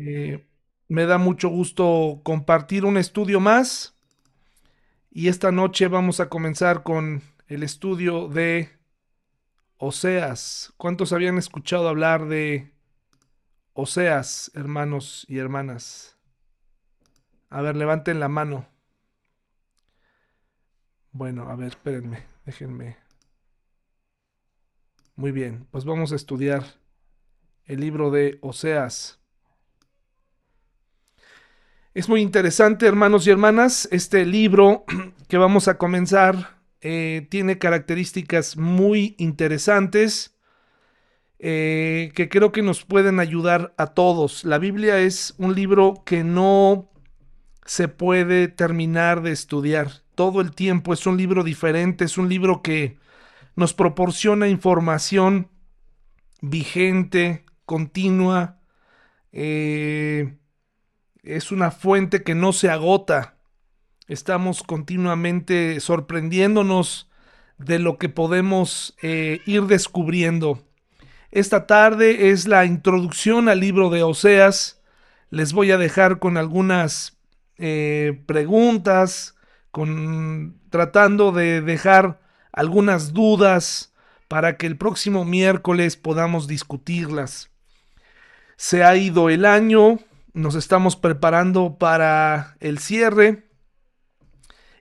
Eh, 0.00 0.46
me 0.86 1.06
da 1.06 1.18
mucho 1.18 1.48
gusto 1.48 2.20
compartir 2.22 2.84
un 2.84 2.96
estudio 2.96 3.40
más 3.40 3.96
y 5.10 5.26
esta 5.26 5.50
noche 5.50 5.88
vamos 5.88 6.20
a 6.20 6.28
comenzar 6.28 6.84
con 6.84 7.22
el 7.48 7.64
estudio 7.64 8.28
de 8.28 8.70
Oseas. 9.76 10.72
¿Cuántos 10.76 11.12
habían 11.12 11.36
escuchado 11.36 11.88
hablar 11.88 12.28
de 12.28 12.72
Oseas, 13.72 14.52
hermanos 14.54 15.26
y 15.28 15.38
hermanas? 15.38 16.16
A 17.50 17.60
ver, 17.60 17.74
levanten 17.74 18.20
la 18.20 18.28
mano. 18.28 18.68
Bueno, 21.10 21.48
a 21.50 21.56
ver, 21.56 21.68
espérenme, 21.68 22.22
déjenme. 22.46 22.98
Muy 25.16 25.32
bien, 25.32 25.66
pues 25.72 25.84
vamos 25.84 26.12
a 26.12 26.16
estudiar 26.16 26.62
el 27.64 27.80
libro 27.80 28.12
de 28.12 28.38
Oseas. 28.42 29.17
Es 31.98 32.08
muy 32.08 32.20
interesante, 32.20 32.86
hermanos 32.86 33.26
y 33.26 33.30
hermanas, 33.30 33.88
este 33.90 34.24
libro 34.24 34.84
que 35.28 35.36
vamos 35.36 35.66
a 35.66 35.78
comenzar 35.78 36.60
eh, 36.80 37.26
tiene 37.28 37.58
características 37.58 38.56
muy 38.56 39.16
interesantes 39.18 40.38
eh, 41.40 42.12
que 42.14 42.28
creo 42.28 42.52
que 42.52 42.62
nos 42.62 42.84
pueden 42.84 43.18
ayudar 43.18 43.74
a 43.78 43.88
todos. 43.88 44.44
La 44.44 44.58
Biblia 44.58 45.00
es 45.00 45.34
un 45.38 45.56
libro 45.56 46.04
que 46.06 46.22
no 46.22 46.88
se 47.66 47.88
puede 47.88 48.46
terminar 48.46 49.20
de 49.22 49.32
estudiar. 49.32 49.90
Todo 50.14 50.40
el 50.40 50.52
tiempo 50.52 50.92
es 50.92 51.04
un 51.04 51.16
libro 51.16 51.42
diferente, 51.42 52.04
es 52.04 52.16
un 52.16 52.28
libro 52.28 52.62
que 52.62 52.96
nos 53.56 53.74
proporciona 53.74 54.46
información 54.46 55.50
vigente, 56.42 57.44
continua, 57.64 58.60
eh, 59.32 60.38
es 61.28 61.52
una 61.52 61.70
fuente 61.70 62.22
que 62.22 62.34
no 62.34 62.52
se 62.52 62.70
agota. 62.70 63.34
Estamos 64.06 64.62
continuamente 64.62 65.78
sorprendiéndonos 65.80 67.10
de 67.58 67.78
lo 67.78 67.98
que 67.98 68.08
podemos 68.08 68.96
eh, 69.02 69.40
ir 69.44 69.64
descubriendo. 69.64 70.64
Esta 71.30 71.66
tarde 71.66 72.30
es 72.30 72.48
la 72.48 72.64
introducción 72.64 73.50
al 73.50 73.60
libro 73.60 73.90
de 73.90 74.02
Oseas. 74.02 74.80
Les 75.28 75.52
voy 75.52 75.70
a 75.70 75.76
dejar 75.76 76.18
con 76.18 76.38
algunas 76.38 77.18
eh, 77.58 78.22
preguntas, 78.24 79.36
con 79.70 80.58
tratando 80.70 81.30
de 81.30 81.60
dejar 81.60 82.20
algunas 82.52 83.12
dudas 83.12 83.92
para 84.28 84.56
que 84.56 84.66
el 84.66 84.78
próximo 84.78 85.26
miércoles 85.26 85.98
podamos 85.98 86.48
discutirlas. 86.48 87.50
Se 88.56 88.82
ha 88.82 88.96
ido 88.96 89.28
el 89.28 89.44
año, 89.44 89.98
nos 90.38 90.54
estamos 90.54 90.96
preparando 90.96 91.78
para 91.78 92.56
el 92.60 92.78
cierre 92.78 93.48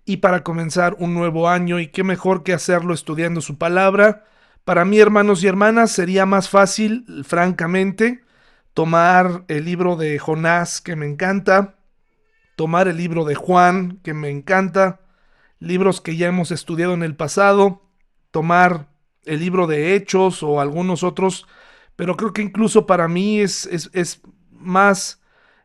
y 0.06 0.18
para 0.18 0.44
comenzar 0.44 0.96
un 1.00 1.14
nuevo 1.14 1.50
año 1.50 1.80
y 1.80 1.88
qué 1.88 2.04
mejor 2.04 2.44
que 2.44 2.54
hacerlo 2.54 2.94
estudiando 2.94 3.42
su 3.42 3.58
palabra. 3.58 4.26
Para 4.64 4.86
mí, 4.86 5.00
hermanos 5.00 5.44
y 5.44 5.48
hermanas, 5.48 5.92
sería 5.92 6.26
más 6.26 6.50
fácil, 6.50 7.06
francamente, 7.26 8.22
tomar 8.74 9.44
el 9.48 9.66
libro 9.66 9.96
de 9.96 10.20
Jonás, 10.20 10.82
que 10.82 10.96
me 10.96 11.08
encanta, 11.08 11.76
tomar 12.56 12.88
el 12.88 12.98
libro 12.98 13.26
de 13.26 13.36
Juan, 13.36 14.00
que 14.04 14.14
me 14.14 14.30
encanta, 14.30 15.02
libros 15.60 16.02
que 16.02 16.16
ya 16.16 16.28
hemos 16.28 16.52
estudiado 16.52 16.94
en 16.94 17.04
el 17.04 17.16
pasado, 17.16 17.82
tomar 18.32 18.90
el 19.26 19.40
libro 19.40 19.68
de 19.68 19.96
Hechos 19.96 20.44
o 20.44 20.62
algunos 20.62 21.04
otros, 21.04 21.48
pero 21.96 22.16
creo 22.16 22.34
que 22.34 22.42
incluso 22.42 22.86
para 22.86 23.08
mí 23.08 23.40
es, 23.40 23.68
es, 23.94 24.22
más 24.52 25.22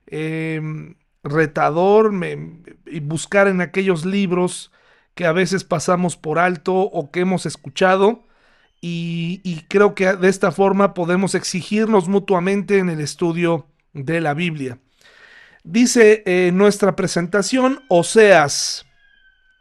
em, 0.07 0.95
retador 1.23 2.13
y 2.87 3.01
buscar 3.01 3.49
en 3.49 3.61
aquellos 3.61 4.05
libros 4.05 4.73
que 5.15 5.27
a 5.27 5.33
veces 5.33 5.65
pasamos 5.65 6.17
por 6.17 6.39
alto 6.39 6.75
o 6.75 7.11
que 7.11 7.21
hemos 7.21 7.47
escuchado. 7.47 8.25
Y, 8.81 9.65
creo 9.69 9.95
que 9.95 10.13
de 10.15 10.29
esta 10.29 10.51
forma 10.51 10.93
podemos 10.93 11.37
exigirnos 11.37 12.09
mutuamente 12.09 12.79
en 12.79 12.91
el 12.91 13.01
estudio 13.01 13.69
de 13.93 14.21
la 14.21 14.35
Biblia. 14.35 14.79
Dice 15.63 16.25
eh, 16.27 16.51
nuestra 16.53 16.97
presentación, 16.97 17.85
Oseas, 17.89 18.85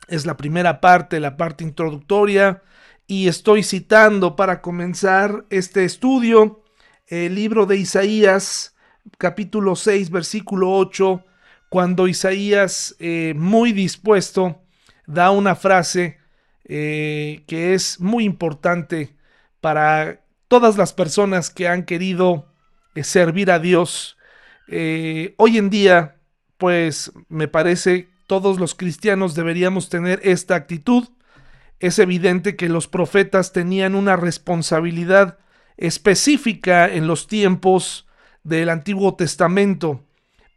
es 0.08 0.26
la 0.26 0.38
primera 0.38 0.82
parte, 0.82 1.20
la 1.20 1.38
parte 1.38 1.64
introductoria, 1.64 2.64
y 3.06 3.28
estoy 3.28 3.62
citando 3.62 4.36
para 4.36 4.62
comenzar 4.62 5.46
este 5.52 5.86
estudio 5.86 6.64
el 7.06 7.36
libro 7.36 7.66
de 7.66 7.76
Isaías, 7.76 8.71
capítulo 9.18 9.76
6, 9.76 10.10
versículo 10.10 10.72
8, 10.72 11.24
cuando 11.70 12.08
Isaías, 12.08 12.96
eh, 13.00 13.34
muy 13.36 13.72
dispuesto, 13.72 14.62
da 15.08 15.32
una 15.32 15.56
frase 15.56 16.20
eh, 16.66 17.44
que 17.48 17.74
es 17.74 18.00
muy 18.00 18.26
importante 18.26 19.16
para 19.62 20.22
todas 20.48 20.78
las 20.78 20.94
personas 20.94 21.50
que 21.50 21.68
han 21.68 21.84
querido 21.84 22.48
eh, 22.96 23.04
servir 23.04 23.52
a 23.52 23.60
Dios. 23.60 24.18
hoy 25.38 25.58
en 25.58 25.70
día, 25.70 26.16
pues 26.58 27.12
me 27.28 27.48
parece 27.48 28.10
todos 28.28 28.60
los 28.60 28.76
cristianos 28.76 29.36
deberíamos 29.36 29.90
tener 29.90 30.22
esta 30.24 30.56
actitud. 30.56 31.10
Es 31.82 32.00
evidente 32.00 32.56
que 32.56 32.70
los 32.70 32.88
profetas 32.88 33.52
tenían 33.52 33.94
una 33.94 34.16
responsabilidad 34.16 35.38
específica 35.76 36.88
en 36.88 37.08
los 37.08 37.28
tiempos 37.28 38.08
del 38.44 38.69
Antiguo 38.69 39.16
Testamento, 39.16 40.03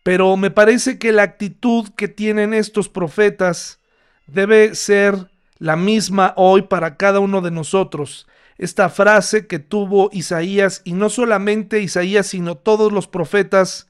pero 0.03 0.37
me 0.37 0.51
parece 0.51 0.99
que 0.99 1.13
la 1.13 1.23
actitud 1.23 1.89
que 1.97 2.09
tienen 2.09 2.55
estos 2.55 2.89
profetas 2.89 3.81
debe 4.27 4.75
ser 4.75 5.31
la 5.59 5.77
misma 5.77 6.35
hoy 6.37 6.63
para 6.63 6.97
cada 6.97 7.21
uno 7.21 7.41
de 7.41 7.51
nosotros. 7.51 8.27
Esta 8.59 8.89
frase 8.89 9.47
que 9.47 9.59
tuvo 9.59 10.11
Isaías, 10.13 10.83
y 10.85 10.93
no 10.93 11.09
solamente 11.09 11.81
Isaías, 11.81 12.29
sino 12.29 12.57
todos 12.57 12.93
los 12.93 13.09
profetas, 13.09 13.89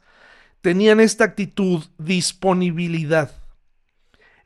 tenían 0.61 1.01
esta 1.01 1.25
actitud, 1.25 1.85
disponibilidad. 1.99 3.33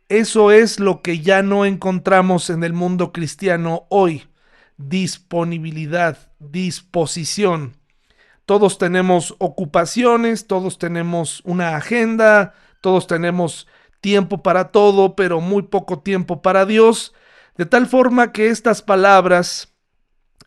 Eso 0.08 0.50
es 0.50 0.80
lo 0.80 1.02
que 1.02 1.20
ya 1.20 1.42
no 1.42 1.64
encontramos 1.64 2.48
en 2.50 2.64
el 2.64 2.72
mundo 2.72 3.12
cristiano 3.12 3.86
hoy. 3.90 4.24
Disponibilidad, 4.78 6.32
disposición. 6.38 7.77
Todos 8.48 8.78
tenemos 8.78 9.34
ocupaciones, 9.36 10.46
todos 10.46 10.78
tenemos 10.78 11.42
una 11.44 11.76
agenda, 11.76 12.54
todos 12.80 13.06
tenemos 13.06 13.68
tiempo 14.00 14.42
para 14.42 14.70
todo, 14.70 15.14
pero 15.16 15.42
muy 15.42 15.64
poco 15.64 15.98
tiempo 15.98 16.40
para 16.40 16.64
Dios. 16.64 17.12
De 17.58 17.66
tal 17.66 17.86
forma 17.86 18.32
que 18.32 18.48
estas 18.48 18.80
palabras, 18.80 19.74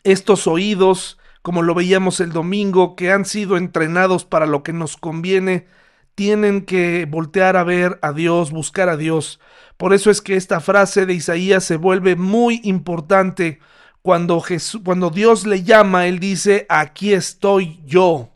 estos 0.02 0.48
oídos, 0.48 1.20
como 1.42 1.62
lo 1.62 1.76
veíamos 1.76 2.18
el 2.18 2.32
domingo, 2.32 2.96
que 2.96 3.12
han 3.12 3.24
sido 3.24 3.56
entrenados 3.56 4.24
para 4.24 4.46
lo 4.46 4.64
que 4.64 4.72
nos 4.72 4.96
conviene, 4.96 5.68
tienen 6.16 6.62
que 6.62 7.06
voltear 7.08 7.56
a 7.56 7.62
ver 7.62 8.00
a 8.02 8.12
Dios, 8.12 8.50
buscar 8.50 8.88
a 8.88 8.96
Dios. 8.96 9.38
Por 9.76 9.94
eso 9.94 10.10
es 10.10 10.20
que 10.20 10.34
esta 10.34 10.58
frase 10.58 11.06
de 11.06 11.14
Isaías 11.14 11.62
se 11.62 11.76
vuelve 11.76 12.16
muy 12.16 12.60
importante. 12.64 13.60
Cuando, 14.02 14.40
Jesús, 14.40 14.82
cuando 14.84 15.10
Dios 15.10 15.46
le 15.46 15.62
llama, 15.62 16.06
Él 16.06 16.18
dice, 16.18 16.66
aquí 16.68 17.12
estoy 17.12 17.80
yo. 17.86 18.30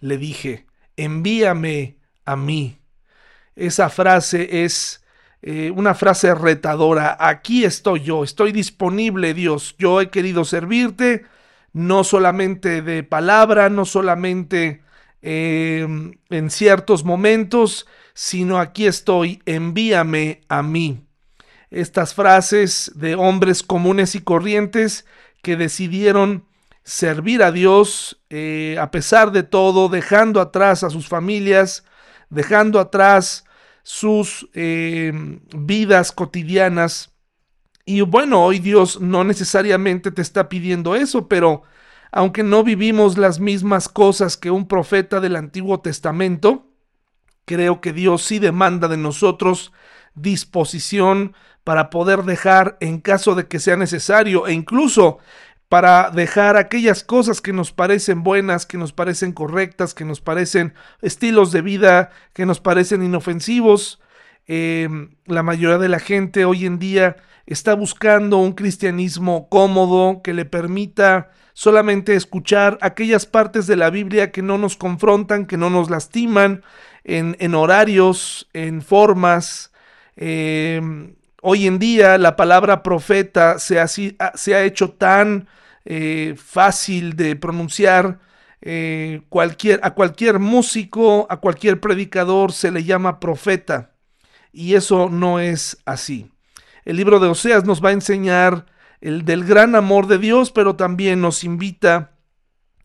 Le 0.00 0.18
dije, 0.18 0.66
envíame 0.96 1.96
a 2.24 2.36
mí. 2.36 2.78
Esa 3.54 3.88
frase 3.88 4.64
es 4.64 5.04
eh, 5.42 5.70
una 5.74 5.94
frase 5.94 6.34
retadora. 6.34 7.16
Aquí 7.20 7.64
estoy 7.64 8.00
yo, 8.00 8.24
estoy 8.24 8.52
disponible 8.52 9.34
Dios. 9.34 9.76
Yo 9.78 10.00
he 10.00 10.10
querido 10.10 10.44
servirte, 10.44 11.24
no 11.72 12.02
solamente 12.02 12.82
de 12.82 13.04
palabra, 13.04 13.68
no 13.70 13.84
solamente 13.84 14.82
Em, 15.22 16.12
en 16.30 16.50
ciertos 16.50 17.04
momentos, 17.04 17.86
sino 18.14 18.58
aquí 18.58 18.86
estoy, 18.86 19.42
envíame 19.44 20.40
a 20.48 20.62
mí. 20.62 21.04
Estas 21.70 22.14
frases 22.14 22.92
de 22.94 23.14
hombres 23.14 23.62
comunes 23.62 24.14
y 24.14 24.20
corrientes 24.20 25.06
que 25.42 25.56
decidieron 25.56 26.44
servir 26.82 27.42
a 27.42 27.52
Dios 27.52 28.20
eh, 28.30 28.76
a 28.80 28.90
pesar 28.90 29.32
de 29.32 29.42
todo, 29.42 29.88
dejando 29.88 30.40
atrás 30.40 30.82
a 30.82 30.90
sus 30.90 31.08
familias, 31.08 31.84
dejando 32.30 32.80
atrás 32.80 33.44
sus 33.82 34.48
em, 34.54 35.40
vidas 35.54 36.12
cotidianas. 36.12 37.12
Y 37.84 38.00
bueno, 38.02 38.44
hoy 38.44 38.58
Dios 38.58 39.00
no 39.00 39.24
necesariamente 39.24 40.10
te 40.10 40.22
está 40.22 40.48
pidiendo 40.48 40.94
eso, 40.94 41.28
pero 41.28 41.62
aunque 42.12 42.42
no 42.42 42.64
vivimos 42.64 43.18
las 43.18 43.40
mismas 43.40 43.88
cosas 43.88 44.36
que 44.36 44.50
un 44.50 44.66
profeta 44.66 45.20
del 45.20 45.36
Antiguo 45.36 45.80
Testamento, 45.80 46.66
creo 47.44 47.80
que 47.80 47.92
Dios 47.92 48.22
sí 48.22 48.38
demanda 48.38 48.88
de 48.88 48.96
nosotros 48.96 49.72
disposición 50.20 51.34
para 51.64 51.90
poder 51.90 52.22
dejar 52.24 52.76
en 52.80 53.00
caso 53.00 53.34
de 53.34 53.46
que 53.46 53.58
sea 53.58 53.76
necesario 53.76 54.46
e 54.46 54.52
incluso 54.52 55.18
para 55.68 56.10
dejar 56.10 56.56
aquellas 56.56 57.04
cosas 57.04 57.40
que 57.40 57.52
nos 57.52 57.70
parecen 57.70 58.24
buenas, 58.24 58.66
que 58.66 58.76
nos 58.76 58.92
parecen 58.92 59.32
correctas, 59.32 59.94
que 59.94 60.04
nos 60.04 60.20
parecen 60.20 60.74
estilos 61.00 61.52
de 61.52 61.62
vida, 61.62 62.10
que 62.32 62.44
nos 62.44 62.58
parecen 62.58 63.04
inofensivos. 63.04 64.00
Em, 64.46 65.14
la 65.26 65.44
mayoría 65.44 65.78
de 65.78 65.88
la 65.88 66.00
gente 66.00 66.44
hoy 66.44 66.66
en 66.66 66.80
día 66.80 67.16
está 67.46 67.74
buscando 67.74 68.38
un 68.38 68.52
cristianismo 68.52 69.48
cómodo 69.48 70.22
que 70.24 70.34
le 70.34 70.44
permita 70.44 71.30
solamente 71.52 72.14
escuchar 72.14 72.78
aquellas 72.80 73.26
partes 73.26 73.66
de 73.66 73.76
la 73.76 73.90
Biblia 73.90 74.32
que 74.32 74.42
no 74.42 74.58
nos 74.58 74.76
confrontan, 74.76 75.46
que 75.46 75.56
no 75.56 75.70
nos 75.70 75.90
lastiman, 75.90 76.62
en, 77.04 77.54
horarios, 77.54 78.48
en 78.52 78.82
formas. 78.82 79.69
Em, 80.22 81.14
hoy 81.40 81.66
en 81.66 81.78
día 81.78 82.18
la 82.18 82.36
palabra 82.36 82.82
profeta 82.82 83.58
se 83.58 83.80
ha, 83.80 83.88
se 83.88 84.54
ha 84.54 84.62
hecho 84.62 84.90
tan 84.90 85.48
eh, 85.86 86.34
fácil 86.36 87.16
de 87.16 87.36
pronunciar. 87.36 88.20
Eh, 88.60 89.22
cualquier, 89.30 89.80
a 89.82 89.94
cualquier 89.94 90.38
músico, 90.38 91.26
a 91.30 91.38
cualquier 91.38 91.80
predicador 91.80 92.52
se 92.52 92.70
le 92.70 92.84
llama 92.84 93.18
profeta. 93.18 93.94
Y 94.52 94.74
eso 94.74 95.08
no 95.08 95.40
es 95.40 95.78
así. 95.86 96.30
El 96.84 96.96
libro 96.96 97.18
de 97.18 97.28
Oseas 97.28 97.64
nos 97.64 97.82
va 97.82 97.88
a 97.88 97.92
enseñar 97.92 98.66
el 99.00 99.24
del 99.24 99.44
gran 99.44 99.74
amor 99.74 100.06
de 100.06 100.18
Dios, 100.18 100.52
pero 100.52 100.76
también 100.76 101.22
nos 101.22 101.44
invita 101.44 102.12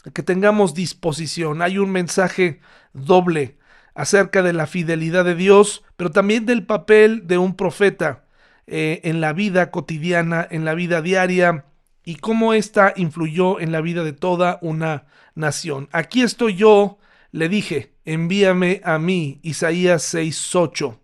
a 0.06 0.12
que 0.12 0.24
tengamos 0.24 0.74
disposición. 0.74 1.62
Hay 1.62 1.80
un 1.80 1.92
mensaje 1.92 2.62
doble 2.94 3.58
acerca 3.96 4.44
de 4.44 4.54
la 4.54 4.68
fidelidad 4.68 5.26
de 5.26 5.36
Dios, 5.36 5.84
pero 5.96 6.12
también 6.12 6.46
del 6.46 6.66
papel 6.66 7.26
de 7.26 7.38
un 7.38 7.56
profeta 7.56 8.26
eh, 8.68 9.02
en 9.04 9.22
la 9.22 9.34
vida 9.34 9.72
cotidiana, 9.72 10.46
en 10.50 10.66
la 10.66 10.76
vida 10.76 11.02
diaria, 11.02 11.66
y 12.04 12.18
cómo 12.18 12.54
ésta 12.54 12.94
influyó 12.96 13.60
en 13.60 13.72
la 13.72 13.82
vida 13.82 14.04
de 14.04 14.14
toda 14.14 14.60
una 14.62 15.06
nación. 15.34 15.90
Aquí 15.92 16.22
estoy 16.22 16.56
yo, 16.56 17.00
le 17.32 17.50
dije, 17.50 17.94
envíame 18.06 18.82
a 18.84 19.00
mí, 19.00 19.40
Isaías 19.42 20.14
6:8. 20.14 21.00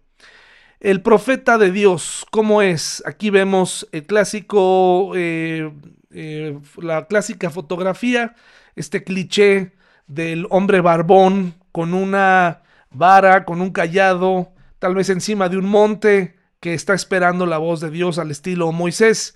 El 0.80 1.02
profeta 1.02 1.58
de 1.58 1.72
Dios, 1.72 2.26
¿cómo 2.32 2.62
es? 2.62 3.04
Aquí 3.06 3.30
vemos 3.30 3.88
el 3.92 4.06
clásico, 4.06 5.12
eh, 5.16 5.72
eh, 6.12 6.60
la 6.78 7.06
clásica 7.06 7.50
fotografía, 7.52 8.36
este 8.76 9.04
cliché 9.04 9.74
del 10.08 10.48
hombre 10.50 10.82
barbón 10.82 11.54
con 11.72 11.94
una 11.94 12.64
vara, 12.92 13.46
con 13.46 13.62
un 13.62 13.72
callado, 13.72 14.54
tal 14.80 14.96
vez 14.96 15.10
encima 15.10 15.50
de 15.50 15.58
un 15.58 15.66
monte, 15.66 16.36
que 16.60 16.74
está 16.74 16.94
esperando 16.94 17.46
la 17.46 17.58
voz 17.58 17.82
de 17.82 17.90
Dios 17.90 18.20
al 18.20 18.32
estilo 18.32 18.72
Moisés. 18.72 19.36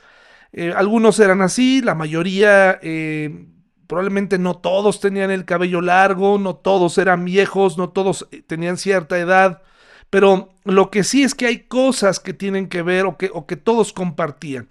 Eh, 0.53 0.73
algunos 0.75 1.19
eran 1.19 1.41
así, 1.41 1.81
la 1.81 1.95
mayoría, 1.95 2.79
eh, 2.81 3.47
probablemente 3.87 4.37
no 4.37 4.55
todos 4.55 5.01
tenían 5.01 5.31
el 5.31 5.43
cabello 5.43 5.81
largo, 5.81 6.37
no 6.37 6.55
todos 6.55 6.97
eran 6.97 7.25
viejos, 7.25 7.77
no 7.77 7.89
todos 7.89 8.27
eh, 8.31 8.41
tenían 8.45 8.77
cierta 8.77 9.17
edad, 9.17 9.63
pero 10.09 10.53
lo 10.63 10.91
que 10.91 11.03
sí 11.03 11.23
es 11.23 11.35
que 11.35 11.47
hay 11.47 11.59
cosas 11.63 12.19
que 12.19 12.33
tienen 12.33 12.69
que 12.69 12.83
ver 12.83 13.05
o 13.05 13.17
que, 13.17 13.31
o 13.33 13.47
que 13.47 13.57
todos 13.57 13.91
compartían. 13.91 14.69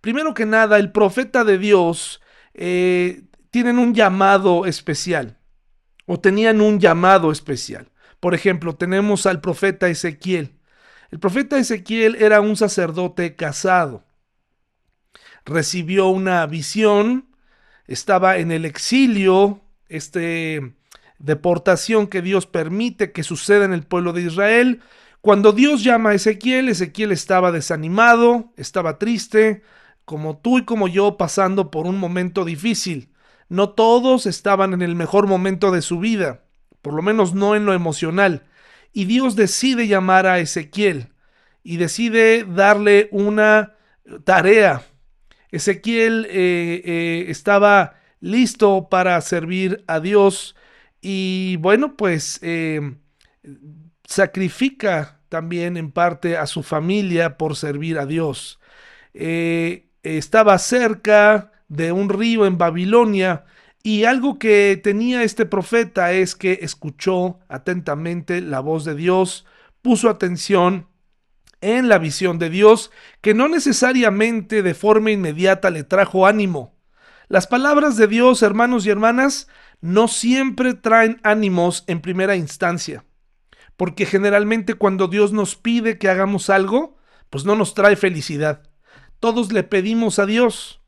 Primero 0.00 0.34
que 0.34 0.44
nada, 0.44 0.78
el 0.78 0.90
profeta 0.90 1.44
de 1.44 1.56
Dios 1.58 2.20
tienen 2.52 3.78
un 3.78 3.94
llamado 3.94 4.66
especial 4.66 5.38
o 6.04 6.18
tenían 6.18 6.60
un 6.60 6.80
llamado 6.80 7.30
especial. 7.30 7.91
Por 8.22 8.34
ejemplo, 8.34 8.76
tenemos 8.76 9.26
al 9.26 9.42
profeta 9.42 9.88
Ezequiel. 9.88 10.56
El 11.10 11.18
profeta 11.18 11.58
Ezequiel 11.58 12.16
era 12.16 12.40
un 12.40 12.56
sacerdote 12.56 13.36
casado 13.36 14.06
recibió 15.44 16.08
una 16.08 16.46
visión, 16.46 17.26
estaba 17.86 18.38
en 18.38 18.52
el 18.52 18.64
exilio, 18.64 19.60
este 19.88 20.74
deportación 21.18 22.08
que 22.08 22.22
Dios 22.22 22.46
permite 22.46 23.12
que 23.12 23.22
suceda 23.22 23.64
en 23.64 23.72
el 23.72 23.84
pueblo 23.84 24.12
de 24.12 24.22
Israel. 24.22 24.80
Cuando 25.20 25.52
Dios 25.52 25.84
llama 25.84 26.10
a 26.10 26.14
Ezequiel, 26.14 26.68
Ezequiel 26.68 27.12
estaba 27.12 27.52
desanimado, 27.52 28.52
estaba 28.56 28.98
triste, 28.98 29.62
como 30.04 30.38
tú 30.38 30.58
y 30.58 30.64
como 30.64 30.88
yo 30.88 31.16
pasando 31.16 31.70
por 31.70 31.86
un 31.86 31.98
momento 31.98 32.44
difícil. 32.44 33.12
No 33.48 33.70
todos 33.70 34.26
estaban 34.26 34.72
en 34.72 34.82
el 34.82 34.96
mejor 34.96 35.28
momento 35.28 35.70
de 35.70 35.82
su 35.82 36.00
vida, 36.00 36.42
por 36.82 36.94
lo 36.94 37.02
menos 37.02 37.34
no 37.34 37.56
en 37.56 37.64
lo 37.64 37.72
emocional. 37.72 38.44
Y 38.92 39.06
Dios 39.06 39.36
decide 39.36 39.86
llamar 39.86 40.26
a 40.26 40.38
Ezequiel 40.38 41.08
y 41.62 41.78
decide 41.78 42.44
darle 42.44 43.08
una 43.12 43.74
tarea, 44.24 44.82
Ezequiel 45.52 46.26
eh, 46.30 46.82
eh, 46.84 47.24
estaba 47.28 47.94
listo 48.20 48.88
para 48.90 49.20
servir 49.20 49.84
a 49.86 50.00
Dios 50.00 50.56
y 51.02 51.56
bueno, 51.56 51.94
pues 51.96 52.38
eh, 52.42 52.94
sacrifica 54.04 55.20
también 55.28 55.76
en 55.76 55.92
parte 55.92 56.38
a 56.38 56.46
su 56.46 56.62
familia 56.62 57.36
por 57.36 57.56
servir 57.56 57.98
a 57.98 58.06
Dios. 58.06 58.58
estaba 59.12 60.58
cerca 60.58 61.52
de 61.68 61.92
un 61.92 62.08
río 62.08 62.46
en 62.46 62.56
Babilonia 62.56 63.44
y 63.82 64.04
algo 64.04 64.38
que 64.38 64.80
tenía 64.82 65.22
este 65.22 65.44
profeta 65.46 66.12
es 66.12 66.36
que 66.36 66.60
escuchó 66.62 67.40
atentamente 67.48 68.40
la 68.40 68.60
voz 68.60 68.84
de 68.84 68.94
Dios, 68.94 69.44
puso 69.82 70.08
atención 70.08 70.88
en 71.60 71.88
la 71.88 71.98
visión 71.98 72.38
de 72.38 72.50
Dios, 72.50 72.90
que 73.20 73.34
no 73.34 73.48
necesariamente 73.48 74.62
de 74.62 74.74
forma 74.74 75.10
inmediata 75.10 75.70
le 75.70 75.84
trajo 75.84 76.26
ánimo. 76.26 76.74
Las 77.28 77.46
palabras 77.46 77.96
de 77.96 78.08
Dios, 78.08 78.42
hermanos 78.42 78.84
y 78.84 78.90
hermanas, 78.90 79.48
no 79.80 80.06
siempre 80.06 80.74
traen 80.74 81.18
ánimos 81.22 81.84
en 81.86 82.00
primera 82.00 82.36
instancia, 82.36 83.04
porque 83.76 84.06
generalmente 84.06 84.74
cuando 84.74 85.08
Dios 85.08 85.32
nos 85.32 85.56
pide 85.56 85.98
que 85.98 86.08
hagamos 86.08 86.50
algo, 86.50 86.98
pues 87.30 87.44
no 87.44 87.56
nos 87.56 87.74
trae 87.74 87.96
felicidad. 87.96 88.62
Todos 89.18 89.52
le 89.52 89.62
pedimos 89.62 90.18
a 90.18 90.26
Dios. 90.26 90.81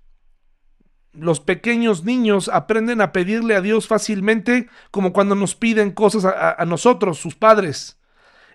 Los 1.17 1.41
pequeños 1.41 2.05
niños 2.05 2.49
aprenden 2.53 3.01
a 3.01 3.13
pedirle 3.13 3.55
a 3.55 3.61
Dios 3.61 3.87
fácilmente 3.87 4.69
como 4.91 5.13
cuando 5.13 5.35
nos 5.35 5.55
piden 5.55 5.93
cosas 5.93 6.25
a, 6.25 6.61
a 6.61 6.65
nosotros, 6.65 7.19
sus 7.19 7.35
padres. 7.35 7.99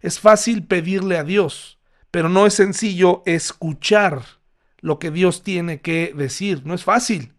Es 0.02 0.20
fácil 0.20 0.66
pedirle 0.66 1.18
a 1.18 1.24
Dios 1.24 1.80
pero 2.12 2.30
no 2.30 2.46
es 2.46 2.54
sencillo 2.56 3.24
escuchar 3.26 4.24
lo 4.82 5.00
que 5.00 5.12
Dios 5.12 5.44
tiene 5.44 5.82
que 5.82 6.14
decir. 6.16 6.62
No 6.66 6.74
es 6.74 6.84
fácil. 6.84 7.34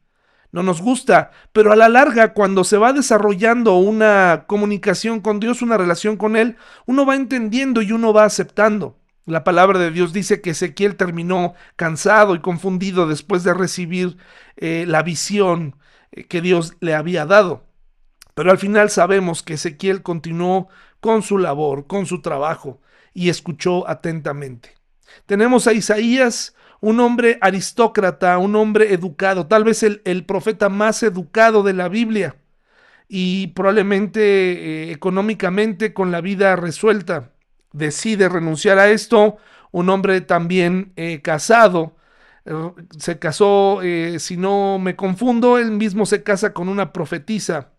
No 0.53 0.65
nos 0.65 0.83
gusta, 0.83 1.31
pero 1.53 1.73
a 1.73 1.77
la 1.77 1.89
larga, 1.89 2.33
cuando 2.33 2.65
se 2.65 2.77
va 2.77 2.93
desarrollando 2.93 3.77
una 3.77 4.47
comunicación 4.49 5.21
con 5.21 5.39
Dios, 5.39 5.63
una 5.63 5.77
relación 5.77 6.17
con 6.17 6.35
Él, 6.35 6.57
uno 6.87 7.07
va 7.07 7.15
entendiendo 7.15 7.83
y 7.83 7.93
uno 7.93 8.13
va 8.13 8.25
aceptando. 8.25 8.99
La 9.27 9.45
palabra 9.45 9.79
de 9.79 9.91
Dios 9.91 10.13
dice 10.13 10.41
que 10.41 10.51
Ezequiel 10.51 10.97
terminó 10.97 11.55
cansado 11.77 12.35
y 12.35 12.41
confundido 12.41 13.07
después 13.07 13.45
de 13.45 13.55
recibir 13.55 14.17
eh, 14.57 14.85
la 14.89 15.03
visión 15.03 15.77
eh, 16.13 16.25
que 16.25 16.41
Dios 16.41 16.75
le 16.81 16.95
había 16.95 17.27
dado. 17.27 17.65
Pero 18.35 18.51
al 18.51 18.59
final 18.59 18.91
sabemos 18.91 19.43
que 19.43 19.55
Ezequiel 19.55 20.03
continuó 20.03 20.69
con 21.01 21.23
su 21.23 21.39
labor, 21.39 21.87
con 21.87 22.07
su 22.07 22.23
trabajo 22.23 22.81
y 23.13 23.29
escuchó 23.29 23.89
atentamente. 23.89 24.75
Tenemos 25.27 25.67
a 25.67 25.73
Isaías, 25.73 26.55
un 26.81 27.01
hombre 27.01 27.39
aristócrata, 27.41 28.39
un 28.39 28.57
hombre 28.57 28.95
educado, 28.95 29.47
tal 29.47 29.65
vez 29.65 29.83
el, 29.83 30.25
profeta 30.25 30.69
más 30.69 31.03
educado 31.03 31.63
de 31.63 31.75
la 31.75 31.89
Biblia 31.89 32.37
y 33.09 33.49
probablemente 33.49 34.21
eh, 34.21 34.93
económicamente 34.93 35.93
con 35.93 36.11
la 36.11 36.21
vida 36.21 36.57
resuelta. 36.57 37.33
Decide 37.73 38.29
renunciar 38.29 38.79
a 38.79 38.89
esto, 38.89 39.37
un 39.71 39.89
hombre 39.91 40.21
también 40.21 40.93
eh, 40.97 41.21
casado, 41.23 41.97
er, 42.45 42.57
se 42.99 43.19
casó, 43.19 43.81
eh, 43.83 44.19
si 44.19 44.37
no 44.37 44.79
me 44.79 44.97
confundo, 44.97 45.59
él 45.59 45.71
mismo 45.71 46.07
se 46.07 46.23
casa 46.23 46.53
con 46.53 46.69
una 46.69 46.93
profetisa. 46.93 47.73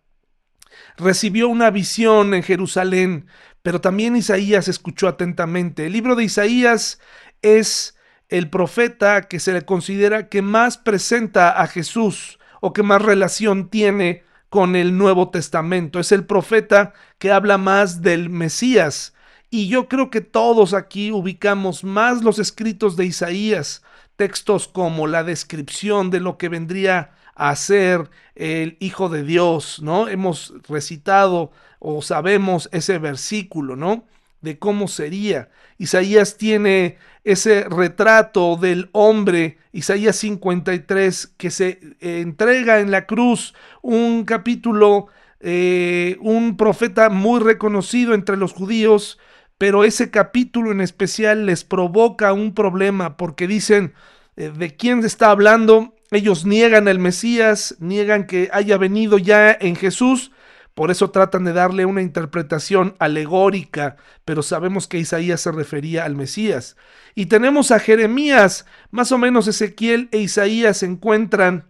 Recibió 0.98 1.50
una 1.50 1.70
visión 1.70 2.34
en 2.34 2.44
Jerusalén 2.44 3.28
pero 3.62 3.82
también 3.82 4.16
Isaías 4.16 4.68
escuchó 4.68 5.08
atentamente. 5.08 5.86
El 5.86 5.94
libro 5.94 6.16
de 6.16 6.24
Isaías 6.24 7.00
es 7.42 7.98
el 8.30 8.50
profeta 8.50 9.24
que 9.24 9.40
se 9.40 9.54
le 9.54 9.64
considera 9.64 10.30
que 10.30 10.42
más 10.42 10.78
presenta 10.78 11.62
a 11.62 11.68
Jesús 11.68 12.40
o 12.62 12.74
que 12.74 12.84
más 12.84 13.02
relación 13.02 13.70
tiene 13.70 14.24
con 14.50 14.76
el 14.76 14.98
Nuevo 14.98 15.30
Testamento. 15.30 16.00
Es 16.00 16.12
el 16.12 16.26
profeta 16.26 16.94
que 17.20 17.32
habla 17.32 17.58
más 17.58 18.02
del 18.02 18.30
Mesías. 18.30 19.14
Y 19.52 19.68
yo 19.68 19.88
creo 19.88 20.10
que 20.10 20.22
todos 20.22 20.74
aquí 20.74 21.12
ubicamos 21.12 21.84
más 21.84 22.24
los 22.24 22.40
escritos 22.40 22.96
de 22.96 23.06
Isaías, 23.06 23.84
textos 24.16 24.68
como 24.68 25.06
la 25.06 25.24
descripción 25.24 26.10
de 26.10 26.22
lo 26.22 26.38
que 26.38 26.50
vendría 26.50 27.12
a 27.36 27.56
ser 27.56 28.10
el 28.36 28.78
Hijo 28.80 29.10
de 29.10 29.24
Dios, 29.24 29.82
¿no? 29.84 30.08
Hemos 30.08 30.54
recitado 30.68 31.52
o 31.80 32.02
sabemos 32.02 32.70
ese 32.72 32.98
versículo, 32.98 33.76
¿no? 33.76 34.06
de 34.42 34.58
cómo 34.58 34.88
sería. 34.88 35.50
Isaías 35.78 36.38
tiene 36.38 36.98
ese 37.24 37.66
retrato 37.70 38.56
del 38.56 38.90
hombre, 38.92 39.58
Isaías 39.72 40.16
53, 40.18 41.34
que 41.38 41.52
se 41.52 41.80
entrega 42.00 42.80
en 42.80 42.92
la 42.92 43.06
cruz, 43.06 43.54
un 43.82 44.26
capítulo, 44.26 45.08
eh, 45.40 46.18
un 46.22 46.58
profeta 46.58 47.10
muy 47.10 47.40
reconocido 47.40 48.14
entre 48.14 48.38
los 48.38 48.54
judíos, 48.54 49.20
pero 49.62 49.84
ese 49.84 50.10
capítulo 50.10 50.72
en 50.72 50.82
especial 50.82 51.46
les 51.46 51.64
provoca 51.64 52.34
un 52.34 52.56
problema 52.56 53.16
porque 53.16 53.46
dicen, 53.46 53.94
eh, 54.36 54.50
¿de 54.50 54.76
quién 54.76 55.06
está 55.06 55.30
hablando? 55.30 55.94
Ellos 56.10 56.48
niegan 56.48 56.88
al 56.88 56.98
Mesías, 56.98 57.76
niegan 57.78 58.26
que 58.26 58.50
haya 58.54 58.80
venido 58.80 59.20
ya 59.20 59.52
en 59.52 59.76
Jesús, 59.76 60.32
por 60.74 60.90
eso 60.90 61.12
tratan 61.12 61.44
de 61.44 61.54
darle 61.54 61.86
una 61.86 62.02
interpretación 62.02 62.96
alegórica, 62.98 63.98
pero 64.26 64.42
sabemos 64.42 64.88
que 64.88 64.98
Isaías 64.98 65.42
se 65.42 65.52
refería 65.52 66.06
al 66.06 66.16
Mesías. 66.16 66.76
Y 67.14 67.28
tenemos 67.28 67.70
a 67.70 67.78
Jeremías, 67.78 68.66
más 68.90 69.12
o 69.12 69.20
menos 69.20 69.48
Ezequiel 69.48 70.10
e 70.12 70.18
Isaías 70.22 70.78
se 70.78 70.88
encuentran 70.88 71.68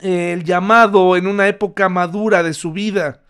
eh, 0.00 0.34
el 0.34 0.44
llamado 0.44 1.16
en 1.16 1.28
una 1.28 1.48
época 1.48 1.88
madura 1.88 2.42
de 2.42 2.52
su 2.52 2.72
vida, 2.72 3.22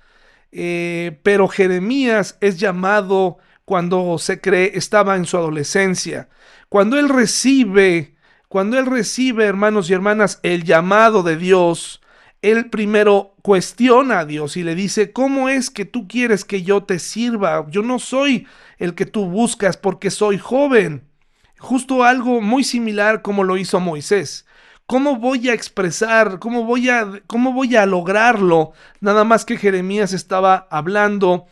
eh, 0.50 1.20
pero 1.22 1.46
Jeremías 1.46 2.36
es 2.40 2.58
llamado 2.58 3.38
cuando 3.66 4.16
se 4.18 4.40
cree 4.40 4.72
estaba 4.74 5.16
en 5.16 5.26
su 5.26 5.36
adolescencia. 5.36 6.28
Cuando 6.70 6.98
él 6.98 7.10
recibe, 7.10 8.14
cuando 8.48 8.78
él 8.78 8.86
recibe, 8.86 9.44
hermanos 9.44 9.90
y 9.90 9.92
hermanas, 9.92 10.38
el 10.44 10.62
llamado 10.62 11.24
de 11.24 11.36
Dios, 11.36 12.00
él 12.42 12.70
primero 12.70 13.34
cuestiona 13.42 14.20
a 14.20 14.24
Dios 14.24 14.56
y 14.56 14.62
le 14.62 14.76
dice, 14.76 15.12
¿cómo 15.12 15.48
es 15.48 15.70
que 15.70 15.84
tú 15.84 16.06
quieres 16.06 16.44
que 16.44 16.62
yo 16.62 16.84
te 16.84 17.00
sirva? 17.00 17.66
Yo 17.68 17.82
no 17.82 17.98
soy 17.98 18.46
el 18.78 18.94
que 18.94 19.04
tú 19.04 19.26
buscas 19.26 19.76
porque 19.76 20.12
soy 20.12 20.38
joven. 20.38 21.08
Justo 21.58 22.04
algo 22.04 22.40
muy 22.40 22.62
similar 22.62 23.20
como 23.20 23.42
lo 23.42 23.56
hizo 23.56 23.80
Moisés. 23.80 24.46
¿Cómo 24.86 25.16
voy 25.16 25.48
a 25.48 25.54
expresar? 25.54 26.38
¿Cómo 26.38 26.62
voy 26.62 26.88
a, 26.88 27.20
cómo 27.26 27.52
voy 27.52 27.74
a 27.74 27.84
lograrlo? 27.84 28.72
Nada 29.00 29.24
más 29.24 29.44
que 29.44 29.56
Jeremías 29.56 30.12
estaba 30.12 30.68
hablando 30.70 31.46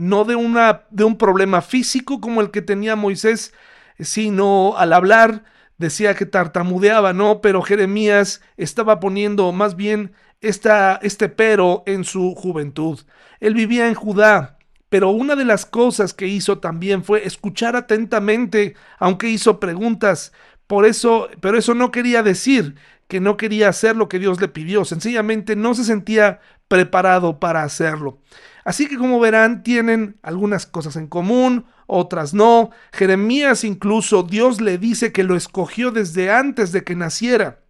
no 0.00 0.24
de, 0.24 0.34
una, 0.34 0.84
de 0.90 1.04
un 1.04 1.18
problema 1.18 1.60
físico 1.60 2.22
como 2.22 2.40
el 2.40 2.50
que 2.50 2.62
tenía 2.62 2.96
Moisés, 2.96 3.52
sino 3.98 4.74
al 4.78 4.94
hablar 4.94 5.44
decía 5.76 6.14
que 6.14 6.24
tartamudeaba, 6.24 7.12
¿no? 7.12 7.42
Pero 7.42 7.60
Jeremías 7.60 8.40
estaba 8.56 8.98
poniendo 8.98 9.52
más 9.52 9.76
bien 9.76 10.12
esta, 10.40 10.98
este 11.02 11.28
pero 11.28 11.82
en 11.84 12.04
su 12.04 12.34
juventud. 12.34 13.00
Él 13.40 13.52
vivía 13.52 13.88
en 13.88 13.94
Judá, 13.94 14.56
pero 14.88 15.10
una 15.10 15.36
de 15.36 15.44
las 15.44 15.66
cosas 15.66 16.14
que 16.14 16.26
hizo 16.26 16.58
también 16.60 17.04
fue 17.04 17.26
escuchar 17.26 17.76
atentamente, 17.76 18.76
aunque 18.98 19.28
hizo 19.28 19.60
preguntas. 19.60 20.32
Por 20.66 20.86
eso, 20.86 21.28
pero 21.42 21.58
eso 21.58 21.74
no 21.74 21.90
quería 21.90 22.22
decir 22.22 22.76
que 23.06 23.20
no 23.20 23.36
quería 23.36 23.68
hacer 23.68 23.96
lo 23.96 24.08
que 24.08 24.18
Dios 24.18 24.40
le 24.40 24.48
pidió, 24.48 24.86
sencillamente 24.86 25.56
no 25.56 25.74
se 25.74 25.84
sentía 25.84 26.40
preparado 26.68 27.38
para 27.38 27.64
hacerlo. 27.64 28.18
Así 28.64 28.88
que 28.88 28.96
como 28.96 29.20
verán, 29.20 29.62
tienen 29.62 30.18
algunas 30.22 30.66
cosas 30.66 30.96
en 30.96 31.06
común, 31.06 31.66
otras 31.86 32.34
no. 32.34 32.70
Jeremías 32.92 33.64
incluso 33.64 34.22
Dios 34.22 34.60
le 34.60 34.78
dice 34.78 35.12
que 35.12 35.24
lo 35.24 35.36
escogió 35.36 35.90
desde 35.90 36.30
antes 36.30 36.72
de 36.72 36.84
que 36.84 36.94
naciera. 36.94 37.60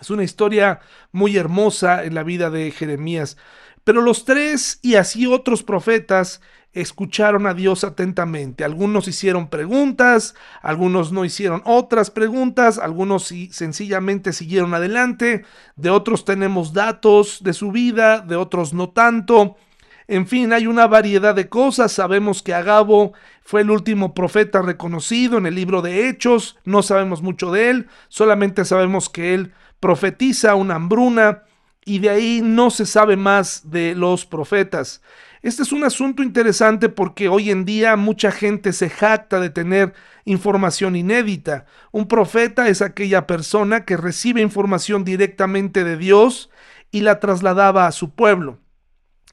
Es 0.00 0.10
una 0.10 0.24
historia 0.24 0.80
muy 1.12 1.36
hermosa 1.36 2.04
en 2.04 2.14
la 2.14 2.24
vida 2.24 2.50
de 2.50 2.70
Jeremías. 2.70 3.36
Pero 3.84 4.00
los 4.00 4.24
tres 4.24 4.80
y 4.82 4.96
así 4.96 5.26
otros 5.26 5.62
profetas 5.62 6.40
escucharon 6.74 7.46
a 7.46 7.54
Dios 7.54 7.84
atentamente. 7.84 8.64
Algunos 8.64 9.06
hicieron 9.06 9.48
preguntas, 9.48 10.34
algunos 10.60 11.12
no 11.12 11.24
hicieron 11.24 11.62
otras 11.64 12.10
preguntas, 12.10 12.78
algunos 12.78 13.32
sencillamente 13.50 14.32
siguieron 14.32 14.74
adelante, 14.74 15.44
de 15.76 15.90
otros 15.90 16.24
tenemos 16.24 16.72
datos 16.72 17.42
de 17.42 17.52
su 17.52 17.70
vida, 17.70 18.20
de 18.20 18.36
otros 18.36 18.74
no 18.74 18.90
tanto. 18.90 19.56
En 20.06 20.26
fin, 20.26 20.52
hay 20.52 20.66
una 20.66 20.86
variedad 20.86 21.34
de 21.34 21.48
cosas. 21.48 21.92
Sabemos 21.92 22.42
que 22.42 22.54
Agabo 22.54 23.14
fue 23.42 23.62
el 23.62 23.70
último 23.70 24.14
profeta 24.14 24.60
reconocido 24.60 25.38
en 25.38 25.46
el 25.46 25.54
libro 25.54 25.80
de 25.80 26.08
Hechos. 26.08 26.58
No 26.64 26.82
sabemos 26.82 27.22
mucho 27.22 27.50
de 27.50 27.70
él, 27.70 27.88
solamente 28.08 28.64
sabemos 28.64 29.08
que 29.08 29.34
él 29.34 29.52
profetiza 29.80 30.54
una 30.54 30.76
hambruna 30.76 31.42
y 31.84 31.98
de 31.98 32.10
ahí 32.10 32.40
no 32.42 32.70
se 32.70 32.86
sabe 32.86 33.16
más 33.16 33.70
de 33.70 33.94
los 33.94 34.26
profetas. 34.26 35.02
Este 35.42 35.62
es 35.62 35.72
un 35.72 35.84
asunto 35.84 36.22
interesante 36.22 36.88
porque 36.88 37.28
hoy 37.28 37.50
en 37.50 37.66
día 37.66 37.96
mucha 37.96 38.32
gente 38.32 38.72
se 38.72 38.88
jacta 38.88 39.40
de 39.40 39.50
tener 39.50 39.92
información 40.24 40.96
inédita. 40.96 41.66
Un 41.92 42.08
profeta 42.08 42.68
es 42.68 42.80
aquella 42.80 43.26
persona 43.26 43.84
que 43.84 43.98
recibe 43.98 44.40
información 44.40 45.04
directamente 45.04 45.84
de 45.84 45.98
Dios 45.98 46.50
y 46.90 47.00
la 47.00 47.20
trasladaba 47.20 47.86
a 47.86 47.92
su 47.92 48.14
pueblo. 48.14 48.63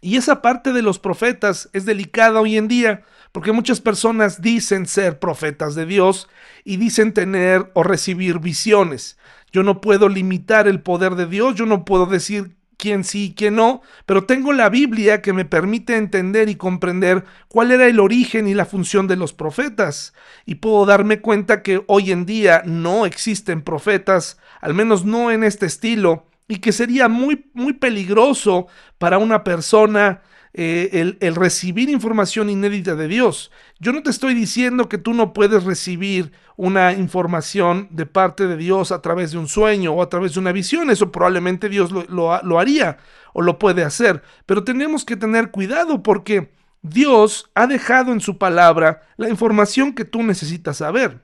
Y 0.01 0.17
esa 0.17 0.41
parte 0.41 0.73
de 0.73 0.81
los 0.81 0.97
profetas 0.97 1.69
es 1.73 1.85
delicada 1.85 2.41
hoy 2.41 2.57
en 2.57 2.67
día 2.67 3.03
porque 3.31 3.51
muchas 3.51 3.79
personas 3.79 4.41
dicen 4.41 4.87
ser 4.87 5.19
profetas 5.19 5.75
de 5.75 5.85
Dios 5.85 6.27
y 6.65 6.77
dicen 6.77 7.13
tener 7.13 7.71
o 7.75 7.83
recibir 7.83 8.39
visiones. 8.39 9.17
Yo 9.51 9.63
no 9.63 9.79
puedo 9.79 10.09
limitar 10.09 10.67
el 10.67 10.81
poder 10.81 11.15
de 11.15 11.27
Dios, 11.27 11.55
yo 11.55 11.65
no 11.65 11.85
puedo 11.85 12.07
decir 12.07 12.55
quién 12.77 13.03
sí 13.03 13.25
y 13.25 13.33
quién 13.35 13.55
no, 13.55 13.83
pero 14.07 14.25
tengo 14.25 14.53
la 14.53 14.69
Biblia 14.69 15.21
que 15.21 15.33
me 15.33 15.45
permite 15.45 15.97
entender 15.97 16.49
y 16.49 16.55
comprender 16.55 17.25
cuál 17.47 17.71
era 17.71 17.85
el 17.85 17.99
origen 17.99 18.47
y 18.47 18.55
la 18.55 18.65
función 18.65 19.07
de 19.07 19.15
los 19.15 19.33
profetas. 19.33 20.13
Y 20.45 20.55
puedo 20.55 20.85
darme 20.87 21.21
cuenta 21.21 21.61
que 21.61 21.83
hoy 21.87 22.11
en 22.11 22.25
día 22.25 22.63
no 22.65 23.05
existen 23.05 23.61
profetas, 23.61 24.39
al 24.61 24.73
menos 24.73 25.05
no 25.05 25.31
en 25.31 25.43
este 25.43 25.67
estilo, 25.67 26.25
y 26.51 26.57
que 26.57 26.73
sería 26.73 27.07
muy, 27.07 27.45
muy 27.53 27.71
peligroso 27.71 28.67
para 28.97 29.17
una 29.17 29.41
persona 29.41 30.21
eh, 30.53 31.15
el, 31.21 31.35
recibir 31.35 31.89
información 31.89 32.49
inédita 32.49 32.93
de 32.95 33.07
Dios. 33.07 33.51
Yo 33.79 33.93
no 33.93 34.03
te 34.03 34.09
estoy 34.09 34.33
diciendo 34.33 34.89
que 34.89 34.97
tú 34.97 35.13
no 35.13 35.31
puedes 35.31 35.63
recibir 35.63 36.33
una 36.57 36.91
información 36.91 37.87
de 37.89 38.05
parte 38.05 38.47
de 38.47 38.57
Dios 38.57 38.91
a 38.91 39.01
través 39.01 39.31
de 39.31 39.37
un 39.37 39.47
sueño 39.47 39.93
o 39.93 40.01
a 40.01 40.09
través 40.09 40.33
de 40.33 40.41
una 40.41 40.51
visión. 40.51 40.89
Eso 40.89 41.09
probablemente 41.09 41.69
Dios 41.69 41.89
lo, 41.93 42.05
lo 42.43 42.59
haría 42.59 42.97
o 43.31 43.41
lo 43.41 43.57
puede 43.57 43.85
hacer. 43.85 44.21
Pero 44.45 44.65
tenemos 44.65 45.05
que 45.05 45.15
tener 45.15 45.51
cuidado 45.51 46.03
porque 46.03 46.51
Dios 46.81 47.49
ha 47.55 47.65
dejado 47.65 48.11
en 48.11 48.19
su 48.19 48.37
palabra 48.37 49.03
la 49.15 49.29
información 49.29 49.93
que 49.93 50.03
tú 50.03 50.21
necesitas 50.21 50.75
saber. 50.75 51.21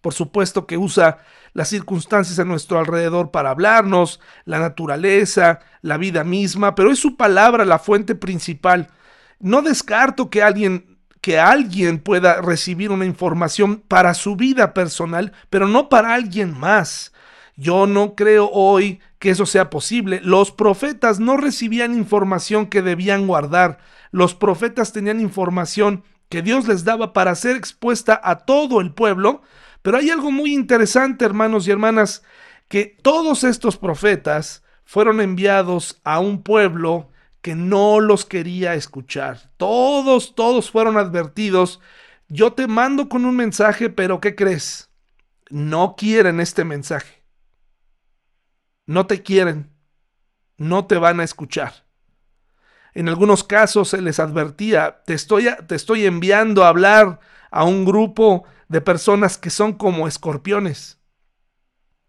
Por 0.00 0.14
supuesto 0.14 0.66
que 0.66 0.78
usa 0.78 1.18
las 1.56 1.70
circunstancias 1.70 2.38
a 2.38 2.44
nuestro 2.44 2.78
alrededor 2.78 3.30
para 3.30 3.48
hablarnos, 3.48 4.20
la 4.44 4.58
naturaleza, 4.58 5.60
la 5.80 5.96
vida 5.96 6.22
misma, 6.22 6.74
pero 6.74 6.92
es 6.92 6.98
su 6.98 7.16
palabra 7.16 7.64
la 7.64 7.78
fuente 7.78 8.14
principal. 8.14 8.90
No 9.40 9.62
descarto 9.62 10.28
que 10.28 10.42
alguien 10.42 10.98
que 11.22 11.40
alguien 11.40 11.98
pueda 11.98 12.42
recibir 12.42 12.90
una 12.90 13.06
información 13.06 13.82
para 13.88 14.12
su 14.12 14.36
vida 14.36 14.74
personal, 14.74 15.32
pero 15.48 15.66
no 15.66 15.88
para 15.88 16.12
alguien 16.12 16.52
más. 16.52 17.14
Yo 17.56 17.86
no 17.86 18.14
creo 18.14 18.50
hoy 18.52 19.00
que 19.18 19.30
eso 19.30 19.46
sea 19.46 19.70
posible. 19.70 20.20
Los 20.22 20.52
profetas 20.52 21.20
no 21.20 21.38
recibían 21.38 21.94
información 21.94 22.66
que 22.66 22.82
debían 22.82 23.26
guardar. 23.26 23.78
Los 24.10 24.34
profetas 24.34 24.92
tenían 24.92 25.22
información 25.22 26.04
que 26.28 26.42
Dios 26.42 26.68
les 26.68 26.84
daba 26.84 27.14
para 27.14 27.34
ser 27.34 27.56
expuesta 27.56 28.20
a 28.22 28.40
todo 28.40 28.82
el 28.82 28.92
pueblo 28.92 29.40
pero 29.86 29.98
hay 29.98 30.10
algo 30.10 30.32
muy 30.32 30.52
interesante, 30.52 31.24
hermanos 31.24 31.68
y 31.68 31.70
hermanas, 31.70 32.24
que 32.66 32.96
todos 33.02 33.44
estos 33.44 33.76
profetas 33.76 34.64
fueron 34.84 35.20
enviados 35.20 36.00
a 36.02 36.18
un 36.18 36.42
pueblo 36.42 37.12
que 37.40 37.54
no 37.54 38.00
los 38.00 38.24
quería 38.24 38.74
escuchar. 38.74 39.52
Todos, 39.56 40.34
todos 40.34 40.72
fueron 40.72 40.96
advertidos. 40.96 41.78
Yo 42.26 42.52
te 42.52 42.66
mando 42.66 43.08
con 43.08 43.24
un 43.24 43.36
mensaje, 43.36 43.88
pero 43.88 44.20
¿qué 44.20 44.34
crees? 44.34 44.90
No 45.50 45.94
quieren 45.96 46.40
este 46.40 46.64
mensaje. 46.64 47.22
No 48.86 49.06
te 49.06 49.22
quieren. 49.22 49.70
No 50.56 50.86
te 50.86 50.96
van 50.96 51.20
a 51.20 51.24
escuchar. 51.24 51.86
En 52.92 53.08
algunos 53.08 53.44
casos 53.44 53.90
se 53.90 54.02
les 54.02 54.18
advertía, 54.18 55.04
te 55.06 55.14
estoy, 55.14 55.46
te 55.68 55.76
estoy 55.76 56.06
enviando 56.06 56.64
a 56.64 56.70
hablar 56.70 57.20
a 57.52 57.62
un 57.62 57.84
grupo 57.84 58.46
de 58.68 58.80
personas 58.80 59.38
que 59.38 59.50
son 59.50 59.72
como 59.72 60.08
escorpiones. 60.08 60.98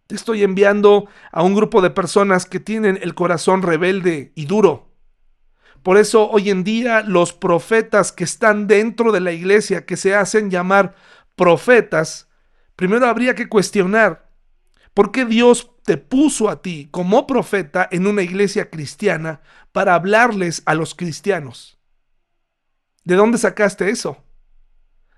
Te 0.08 0.16
estoy 0.16 0.44
enviando 0.44 1.08
a 1.32 1.44
un 1.44 1.54
grupo 1.54 1.82
de 1.82 1.90
personas 1.90 2.46
que 2.46 2.60
tienen 2.60 2.98
el 3.02 3.14
corazón 3.14 3.62
rebelde 3.62 4.32
y 4.36 4.46
duro. 4.46 4.88
Por 5.84 5.98
eso 5.98 6.30
hoy 6.30 6.50
en 6.50 6.64
día 6.64 7.02
los 7.02 7.34
profetas 7.34 8.12
que 8.12 8.24
están 8.24 8.68
dentro 8.68 9.12
de 9.12 9.20
la 9.20 9.32
iglesia, 9.32 9.86
que 9.86 9.98
se 9.98 10.16
hacen 10.16 10.50
llamar 10.50 10.96
profetas, 11.36 12.30
primero 12.76 13.08
habría 13.08 13.36
que 13.36 13.48
cuestionar 13.48 14.30
por 14.94 15.12
qué 15.12 15.26
Dios 15.26 15.72
te 15.84 15.98
puso 15.98 16.50
a 16.50 16.62
ti 16.62 16.88
como 16.90 17.28
profeta 17.28 17.88
en 17.92 18.08
una 18.08 18.24
iglesia 18.24 18.70
cristiana 18.70 19.42
para 19.72 19.94
hablarles 19.94 20.64
a 20.66 20.74
los 20.74 20.96
cristianos. 20.96 21.78
¿De 23.04 23.16
dónde 23.16 23.38
sacaste 23.38 23.90
eso? 23.90 24.27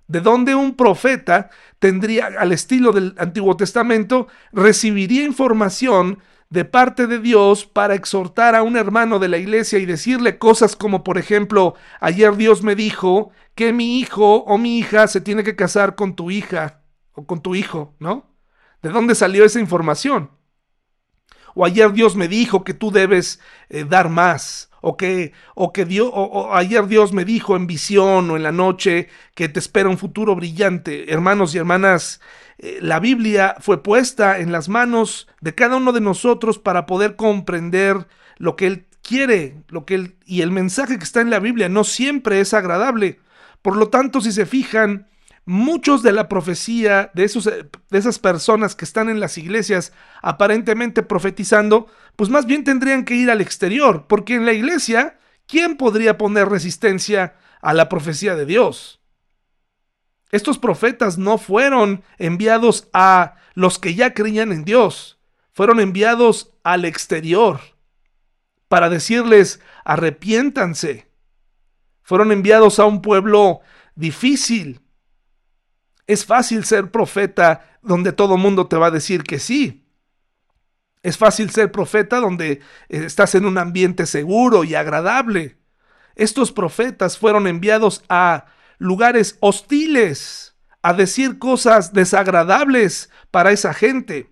De 0.10 0.22
donde 0.22 0.56
un 0.56 0.76
profeta 0.76 1.50
tendría, 1.78 2.30
al 2.40 2.52
estilo 2.52 2.92
del 2.92 3.16
Antiguo 3.18 3.56
Testamento, 3.56 4.28
recibiría 4.52 5.24
información 5.24 6.20
de 6.50 6.66
parte 6.66 7.06
de 7.06 7.20
Dios 7.20 7.66
para 7.68 7.94
exhortar 7.94 8.56
a 8.56 8.64
un 8.64 8.76
hermano 8.76 9.20
de 9.20 9.28
la 9.28 9.38
iglesia 9.38 9.78
y 9.78 9.86
decirle 9.86 10.40
cosas 10.40 10.76
como, 10.76 11.04
por 11.04 11.20
ejemplo, 11.20 11.76
ayer 12.02 12.36
Dios 12.36 12.64
me 12.64 12.76
dijo 12.76 13.30
que 13.54 13.72
mi 13.72 14.00
hijo 14.00 14.38
o 14.46 14.58
mi 14.58 14.80
hija 14.80 15.08
se 15.08 15.22
tiene 15.22 15.44
que 15.44 15.56
casar 15.56 15.96
con 15.96 16.16
tu 16.16 16.32
hija 16.32 16.82
o 17.14 17.28
con 17.28 17.44
tu 17.44 17.54
hijo, 17.54 17.94
¿no? 18.00 18.36
¿De 18.82 18.90
dónde 18.90 19.14
salió 19.14 19.46
esa 19.46 19.60
información? 19.60 20.32
O 21.54 21.66
ayer 21.66 21.94
Dios 21.94 22.16
me 22.16 22.28
dijo 22.28 22.64
que 22.64 22.74
tú 22.74 22.90
debes 22.90 23.40
eh, 23.70 23.86
dar 23.88 24.10
más. 24.10 24.69
O 24.82 24.96
que, 24.98 25.34
o 25.56 25.74
que 25.74 25.86
Dios, 25.86 26.10
o, 26.14 26.54
ayer 26.54 26.88
Dios 26.88 27.12
me 27.14 27.26
dijo 27.26 27.56
en 27.56 27.68
visión 27.68 28.30
o 28.30 28.38
en 28.38 28.44
la 28.44 28.52
noche 28.52 29.10
que 29.36 29.50
te 29.50 29.60
espera 29.60 29.90
un 29.90 29.98
futuro 29.98 30.36
brillante. 30.36 31.12
Hermanos 31.12 31.54
y 31.54 31.58
hermanas, 31.58 32.22
eh, 32.58 32.80
la 32.82 33.00
Biblia 33.00 33.56
fue 33.60 33.84
puesta 33.84 34.40
en 34.40 34.52
las 34.52 34.70
manos 34.70 35.28
de 35.42 35.56
cada 35.56 35.78
uno 35.78 35.92
de 35.92 36.02
nosotros 36.02 36.60
para 36.60 36.86
poder 36.86 37.16
comprender 37.16 38.08
lo 38.38 38.56
que 38.56 38.68
Él 38.68 38.86
quiere, 39.02 39.64
lo 39.70 39.86
que 39.86 39.96
él, 39.96 40.16
y 40.26 40.42
el 40.42 40.52
mensaje 40.52 40.98
que 40.98 41.04
está 41.04 41.22
en 41.22 41.30
la 41.30 41.40
Biblia 41.40 41.68
no 41.68 41.84
siempre 41.84 42.40
es 42.40 42.54
agradable. 42.54 43.20
Por 43.62 43.76
lo 43.76 43.90
tanto, 43.90 44.22
si 44.22 44.32
se 44.32 44.46
fijan, 44.46 45.08
muchos 45.46 46.04
de 46.04 46.12
la 46.12 46.30
profecía 46.30 47.10
de, 47.16 47.24
esos, 47.24 47.46
de 47.46 47.98
esas 47.98 48.20
personas 48.20 48.76
que 48.76 48.86
están 48.86 49.10
en 49.10 49.20
las 49.20 49.36
iglesias 49.40 49.94
aparentemente 50.22 51.02
profetizando, 51.02 51.88
pues 52.20 52.30
más 52.30 52.46
bien 52.46 52.66
tendrían 52.66 53.06
que 53.06 53.14
ir 53.14 53.32
al 53.32 53.40
exterior, 53.40 54.06
porque 54.06 54.36
en 54.36 54.46
la 54.46 54.52
iglesia, 54.52 55.18
¿quién 55.48 55.78
podría 55.78 56.18
poner 56.18 56.50
resistencia 56.50 57.38
a 57.62 57.74
la 57.74 57.88
profecía 57.88 58.36
de 58.36 58.46
Dios? 58.46 59.00
Estos 60.30 60.60
profetas 60.60 61.18
no 61.18 61.38
fueron 61.38 62.04
enviados 62.18 62.90
a 62.92 63.36
los 63.54 63.80
que 63.80 63.96
ya 63.96 64.14
creían 64.14 64.52
en 64.52 64.66
Dios, 64.66 65.18
fueron 65.54 65.80
enviados 65.80 66.52
al 66.62 66.84
exterior 66.84 67.62
para 68.68 68.90
decirles 68.90 69.62
arrepiéntanse. 69.86 71.10
Fueron 72.04 72.34
enviados 72.34 72.80
a 72.80 72.86
un 72.86 73.02
pueblo 73.02 73.62
difícil, 73.96 74.82
es 76.06 76.26
fácil 76.26 76.66
ser 76.66 76.92
profeta 76.92 77.80
donde 77.82 78.12
todo 78.12 78.36
mundo 78.36 78.68
te 78.68 78.76
va 78.76 78.88
a 78.88 78.92
decir 78.92 79.24
que 79.24 79.40
sí. 79.40 79.86
Es 81.02 81.18
fácil 81.18 81.50
ser 81.50 81.72
profeta 81.72 82.20
donde 82.20 82.52
eh, 82.52 82.60
estás 82.90 83.36
en 83.36 83.46
un 83.46 83.58
ambiente 83.58 84.06
seguro 84.06 84.64
y 84.64 84.76
agradable. 84.76 85.58
Estos 86.16 86.52
profetas 86.52 87.18
fueron 87.18 87.48
enviados 87.48 88.04
a 88.10 88.48
lugares 88.78 89.38
hostiles, 89.40 90.58
a 90.82 90.94
decir 90.94 91.40
cosas 91.40 91.94
desagradables 91.94 93.10
para 93.32 93.52
esa 93.52 93.74
gente. 93.74 94.30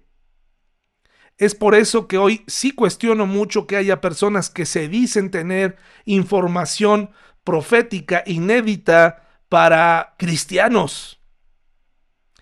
Es 1.38 1.56
por 1.56 1.76
eso 1.76 2.08
que 2.08 2.18
hoy 2.18 2.44
sí 2.48 2.72
cuestiono 2.72 3.26
mucho 3.26 3.68
que 3.68 3.78
haya 3.78 4.02
personas 4.02 4.50
que 4.50 4.66
se 4.66 4.88
dicen 4.88 5.30
tener 5.30 5.78
información 6.06 7.12
profética 7.44 8.24
inédita 8.26 9.24
para 9.48 10.16
cristianos 10.18 11.18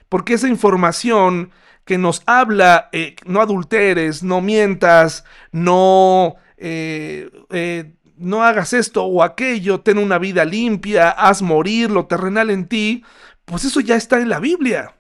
porque 0.10 0.36
esa 0.36 0.48
información 0.48 1.52
que 1.86 1.98
nos 1.98 2.24
habla, 2.26 2.90
eh, 2.92 3.16
no 3.26 3.42
adulteres, 3.42 4.24
no 4.24 4.42
mientas, 4.42 5.24
no, 5.52 6.36
eh, 6.58 7.30
eh, 7.52 7.94
no 8.18 8.44
hagas 8.44 8.74
esto 8.74 9.06
o 9.06 9.24
aquello, 9.24 9.82
ten 9.82 10.00
una 10.00 10.18
vida 10.18 10.46
limpia, 10.46 11.12
haz 11.12 11.42
morir 11.42 11.92
lo 11.92 12.08
terrenal 12.08 12.50
en 12.50 12.68
ti, 12.68 13.04
pues 13.46 13.66
eso 13.66 13.80
ya 13.80 13.96
está 13.96 14.20
en 14.20 14.30
la 14.30 14.40
Biblia. 14.40 14.96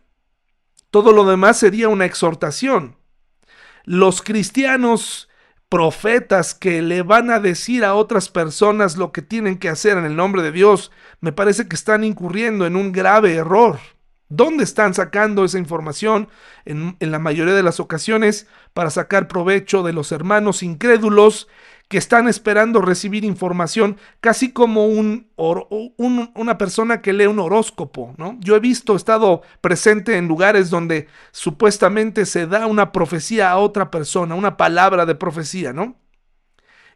Todo 0.92 1.12
lo 1.12 1.25
demás 1.25 1.58
sería 1.58 1.89
una 1.89 2.06
exhortación. 2.06 2.98
Los 3.84 4.22
cristianos 4.22 5.27
profetas 5.70 6.54
que 6.54 6.82
le 6.84 7.01
van 7.01 7.32
a 7.32 7.39
decir 7.39 7.84
a 7.84 7.96
otras 7.96 8.30
personas 8.30 8.96
lo 8.96 9.12
que 9.12 9.24
tienen 9.24 9.58
que 9.58 9.70
hacer 9.70 9.98
en 9.98 10.06
el 10.06 10.15
nombre 10.15 10.44
de 10.44 10.51
Dios, 10.51 10.92
me 11.20 11.32
parece 11.32 11.68
que 11.68 11.75
están 11.75 12.04
incurriendo 12.04 12.68
en 12.68 12.75
un 12.75 12.92
grave 12.92 13.34
error. 13.34 13.80
¿Dónde 14.29 14.63
están 14.63 14.93
sacando 14.93 15.45
esa 15.45 15.60
información? 15.60 16.30
En, 16.65 16.97
la 17.00 17.19
mayoría 17.19 17.54
de 17.54 17.63
las 17.63 17.80
ocasiones 17.80 18.47
para 18.73 18.89
sacar 18.89 19.28
provecho 19.28 19.84
de 19.84 19.93
los 19.93 20.12
hermanos 20.12 20.63
incrédulos 20.63 21.47
que 21.88 22.00
están 22.00 22.28
esperando 22.28 22.82
recibir 22.82 23.23
información 23.23 23.97
casi 24.19 24.52
como 24.52 24.88
un, 24.88 25.30
una 25.38 26.58
persona 26.58 27.04
que 27.04 27.13
lee 27.13 27.28
un 27.28 27.38
horóscopo, 27.38 28.15
¿no? 28.17 28.38
Yo 28.39 28.56
he 28.56 28.60
visto, 28.60 28.93
he 28.93 28.95
estado 28.95 29.43
presente 29.62 30.17
en 30.17 30.28
lugares 30.28 30.71
donde 30.71 31.08
supuestamente 31.32 32.26
se 32.26 32.47
da 32.47 32.65
una 32.65 32.91
profecía 32.91 33.52
a 33.52 33.58
otra 33.58 33.91
persona, 33.91 34.34
una 34.34 34.58
palabra 34.58 35.06
de 35.06 35.13
profecía, 35.13 35.73
¿no? 35.73 35.95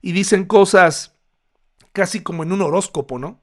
Y 0.01 0.13
dicen 0.13 0.45
cosas 0.45 1.15
casi 1.93 2.23
como 2.23 2.41
en 2.41 2.51
un 2.51 2.61
horóscopo, 2.63 3.19
¿no? 3.19 3.39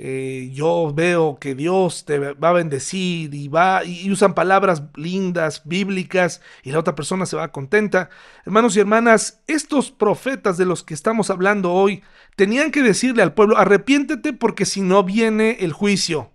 Eh, 0.00 0.50
yo 0.52 0.92
veo 0.94 1.40
que 1.40 1.56
Dios 1.56 2.04
te 2.04 2.20
va 2.20 2.50
a 2.50 2.52
bendecir 2.52 3.34
y 3.34 3.48
va 3.48 3.82
y 3.84 4.08
usan 4.12 4.32
palabras 4.32 4.84
lindas, 4.94 5.62
bíblicas, 5.64 6.40
y 6.62 6.70
la 6.70 6.78
otra 6.78 6.94
persona 6.94 7.26
se 7.26 7.34
va 7.34 7.50
contenta. 7.50 8.08
Hermanos 8.46 8.76
y 8.76 8.80
hermanas, 8.80 9.42
estos 9.48 9.90
profetas 9.90 10.56
de 10.56 10.66
los 10.66 10.84
que 10.84 10.94
estamos 10.94 11.30
hablando 11.30 11.72
hoy 11.72 12.04
tenían 12.36 12.70
que 12.70 12.84
decirle 12.84 13.24
al 13.24 13.34
pueblo, 13.34 13.56
arrepiéntete 13.58 14.32
porque 14.34 14.66
si 14.66 14.82
no 14.82 15.02
viene 15.02 15.56
el 15.62 15.72
juicio. 15.72 16.30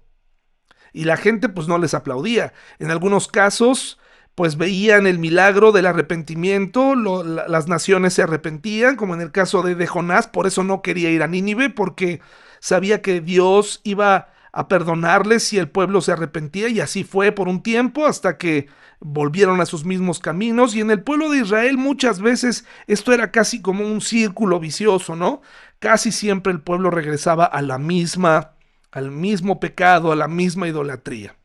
Y 0.92 1.06
la 1.06 1.16
gente 1.16 1.48
pues 1.48 1.70
no 1.70 1.78
les 1.78 1.94
aplaudía. 1.94 2.52
En 2.80 2.92
algunos 2.92 3.30
casos 3.30 3.98
pues 4.36 4.58
veían 4.58 5.08
el 5.08 5.20
milagro 5.20 5.72
del 5.72 5.86
arrepentimiento, 5.86 6.96
las 6.96 7.70
naciones 7.70 8.14
se 8.14 8.24
arrepentían, 8.24 8.98
como 8.98 9.14
en 9.14 9.22
el 9.22 9.32
caso 9.32 9.62
de, 9.62 9.76
de 9.76 9.88
Jonás, 9.88 10.28
por 10.28 10.48
eso 10.48 10.66
no 10.66 10.82
quería 10.82 11.12
ir 11.12 11.24
a 11.24 11.28
Nínive, 11.28 11.70
porque 11.70 12.20
sabía 12.64 13.02
que 13.02 13.20
Dios 13.20 13.82
iba 13.84 14.30
a 14.54 14.70
perdonarles 14.70 15.44
si 15.44 15.58
el 15.58 15.68
pueblo 15.68 16.00
se 16.00 16.14
arrepentía 16.14 16.70
y 16.70 16.80
así 16.80 17.04
fue 17.04 17.34
por 17.34 17.50
un 17.50 17.62
tiempo 17.62 18.06
hasta 18.06 18.38
que 18.38 18.68
volvieron 19.02 19.60
a 19.60 19.66
sus 19.66 19.84
mismos 19.84 20.20
caminos 20.20 20.74
y 20.74 20.80
en 20.80 20.90
el 20.90 21.04
pueblo 21.04 21.30
de 21.30 21.40
Israel 21.40 21.78
muchas 21.78 22.22
veces 22.22 22.64
esto 22.88 23.12
era 23.12 23.32
casi 23.32 23.62
como 23.62 23.86
un 23.86 24.00
círculo 24.00 24.62
vicioso, 24.62 25.18
¿no? 25.18 25.42
Casi 25.80 26.14
siempre 26.14 26.54
el 26.54 26.62
pueblo 26.62 26.90
regresaba 26.90 27.44
a 27.44 27.62
la 27.62 27.78
misma 27.78 28.54
al 28.94 29.12
mismo 29.12 29.60
pecado, 29.60 30.14
a 30.14 30.16
la 30.16 30.30
misma 30.30 30.70
idolatría. 30.70 31.36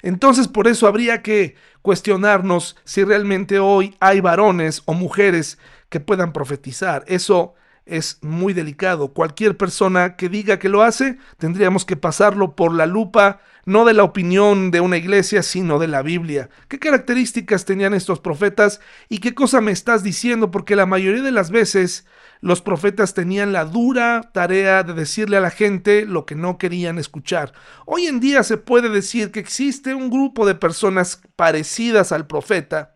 Entonces 0.00 0.46
por 0.46 0.68
eso 0.68 0.86
habría 0.86 1.22
que 1.22 1.56
cuestionarnos 1.82 2.76
si 2.84 3.02
realmente 3.02 3.58
hoy 3.58 3.96
hay 3.98 4.20
varones 4.20 4.82
o 4.84 4.94
mujeres 4.94 5.58
que 5.88 5.98
puedan 5.98 6.32
profetizar. 6.32 7.02
Eso 7.08 7.56
es 7.86 8.18
muy 8.22 8.52
delicado. 8.52 9.12
Cualquier 9.12 9.56
persona 9.56 10.16
que 10.16 10.28
diga 10.28 10.58
que 10.58 10.68
lo 10.68 10.82
hace, 10.82 11.18
tendríamos 11.38 11.84
que 11.84 11.96
pasarlo 11.96 12.56
por 12.56 12.72
la 12.74 12.86
lupa, 12.86 13.40
no 13.66 13.84
de 13.84 13.94
la 13.94 14.04
opinión 14.04 14.70
de 14.70 14.80
una 14.80 14.96
iglesia, 14.96 15.42
sino 15.42 15.78
de 15.78 15.88
la 15.88 16.02
Biblia. 16.02 16.48
¿Qué 16.68 16.78
características 16.78 17.64
tenían 17.64 17.94
estos 17.94 18.20
profetas 18.20 18.80
y 19.08 19.18
qué 19.18 19.34
cosa 19.34 19.60
me 19.60 19.72
estás 19.72 20.02
diciendo? 20.02 20.50
Porque 20.50 20.76
la 20.76 20.86
mayoría 20.86 21.22
de 21.22 21.32
las 21.32 21.50
veces 21.50 22.06
los 22.40 22.60
profetas 22.60 23.14
tenían 23.14 23.52
la 23.52 23.64
dura 23.64 24.30
tarea 24.34 24.82
de 24.82 24.92
decirle 24.92 25.38
a 25.38 25.40
la 25.40 25.50
gente 25.50 26.04
lo 26.04 26.26
que 26.26 26.34
no 26.34 26.58
querían 26.58 26.98
escuchar. 26.98 27.52
Hoy 27.86 28.06
en 28.06 28.20
día 28.20 28.42
se 28.42 28.58
puede 28.58 28.90
decir 28.90 29.30
que 29.30 29.40
existe 29.40 29.94
un 29.94 30.10
grupo 30.10 30.46
de 30.46 30.54
personas 30.54 31.22
parecidas 31.36 32.12
al 32.12 32.26
profeta, 32.26 32.93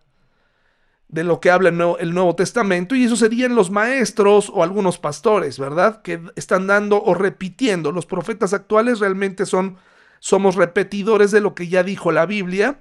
de 1.09 1.25
lo 1.25 1.41
que 1.41 1.51
habla 1.51 1.71
el 1.71 2.15
Nuevo, 2.15 2.37
Testamento, 2.37 2.95
y 2.95 3.05
eso 3.05 3.17
serían 3.17 3.55
los 3.55 3.71
maestros 3.71 4.51
o 4.53 4.63
algunos 4.63 4.99
pastores, 4.99 5.59
¿verdad? 5.59 6.03
Que 6.03 6.21
están 6.37 6.67
dando 6.67 7.03
o 7.03 7.15
repitiendo. 7.15 7.93
Los 7.93 8.05
profetas 8.05 8.53
actuales 8.53 9.01
realmente 9.01 9.47
son, 9.47 9.79
somos 10.21 10.55
repetidores 10.55 11.31
de 11.31 11.41
lo 11.41 11.55
que 11.55 11.69
ya 11.69 11.83
dijo 11.83 12.13
la 12.13 12.27
Biblia, 12.27 12.81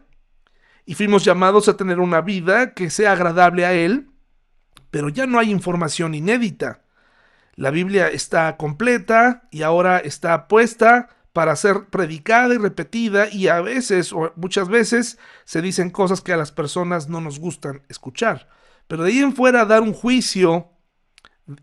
y 0.86 0.96
fuimos 0.96 1.24
llamados 1.24 1.68
a 1.68 1.78
tener 1.78 2.00
una 2.00 2.22
vida 2.22 2.74
que 2.74 2.90
sea 2.90 3.14
agradable 3.14 3.66
a 3.66 3.74
Él, 3.74 4.10
pero 4.92 5.10
ya 5.10 5.26
no 5.26 5.40
hay 5.40 5.50
información 5.50 6.14
inédita. 6.14 6.82
La 7.56 7.72
Biblia 7.72 8.08
está 8.08 8.56
completa 8.56 9.48
y 9.52 9.64
ahora 9.64 9.98
está 9.98 10.48
puesta 10.48 11.10
para 11.38 11.56
ser 11.56 11.86
predicada 11.92 12.56
y 12.56 12.58
repetida 12.58 13.30
y 13.30 13.48
a 13.48 13.62
veces 13.62 14.12
o 14.12 14.34
muchas 14.38 14.70
veces 14.70 15.20
se 15.46 15.62
dicen 15.62 15.92
cosas 15.92 16.22
que 16.22 16.34
a 16.34 16.38
las 16.38 16.52
personas 16.52 17.10
no 17.10 17.22
nos 17.22 17.38
gustan 17.38 17.84
escuchar. 17.90 18.50
Pero 18.88 19.04
de 19.04 19.12
ahí 19.12 19.20
en 19.20 19.36
fuera 19.36 19.64
dar 19.64 19.84
un 19.84 19.94
juicio 19.94 20.72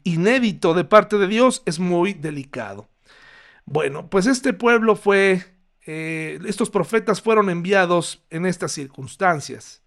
inédito 0.05 0.75
de 0.75 0.85
parte 0.85 1.19
de 1.19 1.27
Dios 1.27 1.65
es 1.67 1.81
muy 1.81 2.13
delicado. 2.15 2.89
Bueno, 3.65 4.09
pues 4.09 4.27
este 4.27 4.53
pueblo 4.53 4.95
fue, 4.95 5.45
eh, 5.87 6.39
estos 6.47 6.71
profetas 6.71 7.21
fueron 7.21 7.51
enviados 7.51 8.23
en 8.31 8.47
estas 8.47 8.71
circunstancias. 8.71 9.83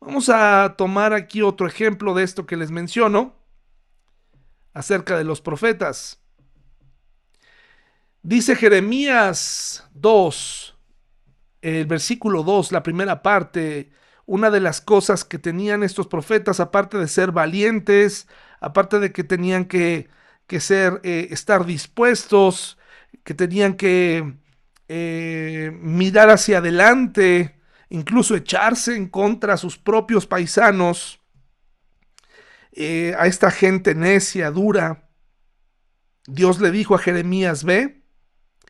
Vamos 0.00 0.28
a 0.28 0.74
tomar 0.76 1.12
aquí 1.12 1.40
otro 1.40 1.68
ejemplo 1.68 2.14
de 2.14 2.24
esto 2.24 2.46
que 2.46 2.56
les 2.56 2.72
menciono 2.72 3.36
acerca 4.74 5.16
de 5.16 5.22
los 5.22 5.40
profetas. 5.40 6.19
Dice 8.22 8.54
Jeremías 8.54 9.88
2, 9.94 10.76
el 11.62 11.86
versículo 11.86 12.42
2, 12.42 12.70
la 12.70 12.82
primera 12.82 13.22
parte, 13.22 13.92
una 14.26 14.50
de 14.50 14.60
las 14.60 14.82
cosas 14.82 15.24
que 15.24 15.38
tenían 15.38 15.82
estos 15.82 16.06
profetas, 16.06 16.60
aparte 16.60 16.98
de 16.98 17.08
ser 17.08 17.32
valientes, 17.32 18.28
aparte 18.60 18.98
de 18.98 19.10
que 19.12 19.24
tenían 19.24 19.64
que, 19.64 20.10
que 20.46 20.60
ser, 20.60 21.00
eh, 21.02 21.28
estar 21.30 21.64
dispuestos, 21.64 22.78
que 23.24 23.32
tenían 23.32 23.74
que 23.74 24.34
eh, 24.88 25.70
mirar 25.80 26.28
hacia 26.28 26.58
adelante, 26.58 27.58
incluso 27.88 28.36
echarse 28.36 28.96
en 28.96 29.08
contra 29.08 29.54
a 29.54 29.56
sus 29.56 29.78
propios 29.78 30.26
paisanos, 30.26 31.22
eh, 32.72 33.14
a 33.18 33.26
esta 33.26 33.50
gente 33.50 33.94
necia, 33.94 34.50
dura. 34.50 35.08
Dios 36.26 36.60
le 36.60 36.70
dijo 36.70 36.94
a 36.94 36.98
Jeremías, 36.98 37.64
ve 37.64 37.99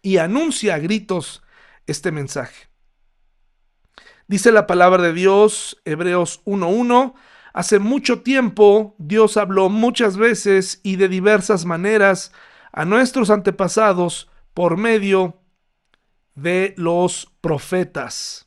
y 0.02 0.18
anuncia 0.18 0.74
a 0.74 0.78
gritos 0.78 1.42
este 1.86 2.12
mensaje. 2.12 2.68
Dice 4.28 4.52
la 4.52 4.66
palabra 4.66 5.02
de 5.02 5.12
Dios, 5.12 5.80
Hebreos 5.84 6.40
1.1, 6.44 7.14
hace 7.52 7.78
mucho 7.80 8.22
tiempo 8.22 8.94
Dios 8.98 9.36
habló 9.36 9.68
muchas 9.68 10.16
veces 10.16 10.80
y 10.82 10.96
de 10.96 11.08
diversas 11.08 11.64
maneras 11.64 12.32
a 12.72 12.84
nuestros 12.84 13.30
antepasados 13.30 14.30
por 14.54 14.76
medio 14.76 15.40
de 16.34 16.74
los 16.76 17.32
profetas. 17.40 18.46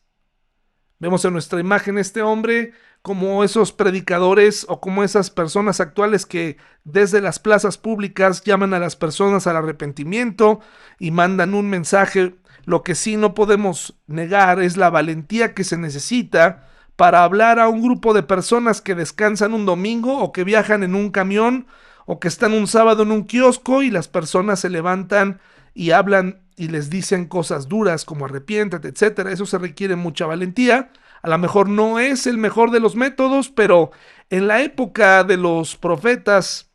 Vemos 1.00 1.26
en 1.26 1.34
nuestra 1.34 1.60
imagen 1.60 1.98
este 1.98 2.22
hombre 2.22 2.72
como 3.04 3.44
esos 3.44 3.74
predicadores 3.74 4.66
o 4.70 4.80
como 4.80 5.04
esas 5.04 5.30
personas 5.30 5.82
actuales 5.82 6.26
que 6.26 6.56
desde 6.86 7.20
las 7.20 7.38
plazas 7.38 7.78
públicas 7.78 8.44
llaman 8.44 8.74
a 8.74 8.80
las 8.80 8.96
personas 8.96 9.46
al 9.46 9.58
arrepentimiento 9.58 10.62
y 11.00 11.12
mandan 11.12 11.54
un 11.54 11.70
mensaje. 11.70 12.36
Lo 12.64 12.82
que 12.82 12.96
sí 12.96 13.18
no 13.18 13.34
podemos 13.34 14.00
negar 14.08 14.62
es 14.62 14.78
la 14.78 14.90
valentía 14.90 15.54
que 15.54 15.66
se 15.66 15.78
necesita 15.78 16.70
para 16.96 17.26
hablar 17.26 17.60
a 17.60 17.68
un 17.68 17.82
grupo 17.82 18.14
de 18.14 18.24
personas 18.24 18.80
que 18.80 18.96
descansan 18.96 19.54
un 19.54 19.66
domingo 19.66 20.20
o 20.20 20.32
que 20.32 20.46
viajan 20.46 20.82
en 20.82 20.96
un 20.96 21.12
camión 21.12 21.68
o 22.06 22.22
que 22.22 22.30
están 22.30 22.54
un 22.54 22.68
sábado 22.68 23.04
en 23.04 23.12
un 23.12 23.26
kiosco 23.26 23.84
y 23.84 23.92
las 23.92 24.08
personas 24.08 24.62
se 24.62 24.70
levantan 24.70 25.42
y 25.74 25.92
hablan 25.92 26.40
y 26.56 26.70
les 26.70 26.90
dicen 26.90 27.26
cosas 27.26 27.68
duras 27.68 28.06
como 28.06 28.26
arrepiéntate, 28.26 28.88
etcétera. 28.88 29.30
Eso 29.34 29.46
se 29.46 29.58
requiere 29.58 29.98
mucha 29.98 30.26
valentía. 30.26 30.90
A 31.24 31.30
lo 31.30 31.38
mejor 31.38 31.70
no 31.70 32.00
es 32.00 32.28
el 32.28 32.38
mejor 32.38 32.70
de 32.72 32.82
los 32.82 32.98
métodos, 32.98 33.50
pero 33.50 33.92
en 34.30 34.48
la 34.48 34.62
época 34.62 35.24
de 35.24 35.38
los 35.38 35.78
profetas, 35.78 36.70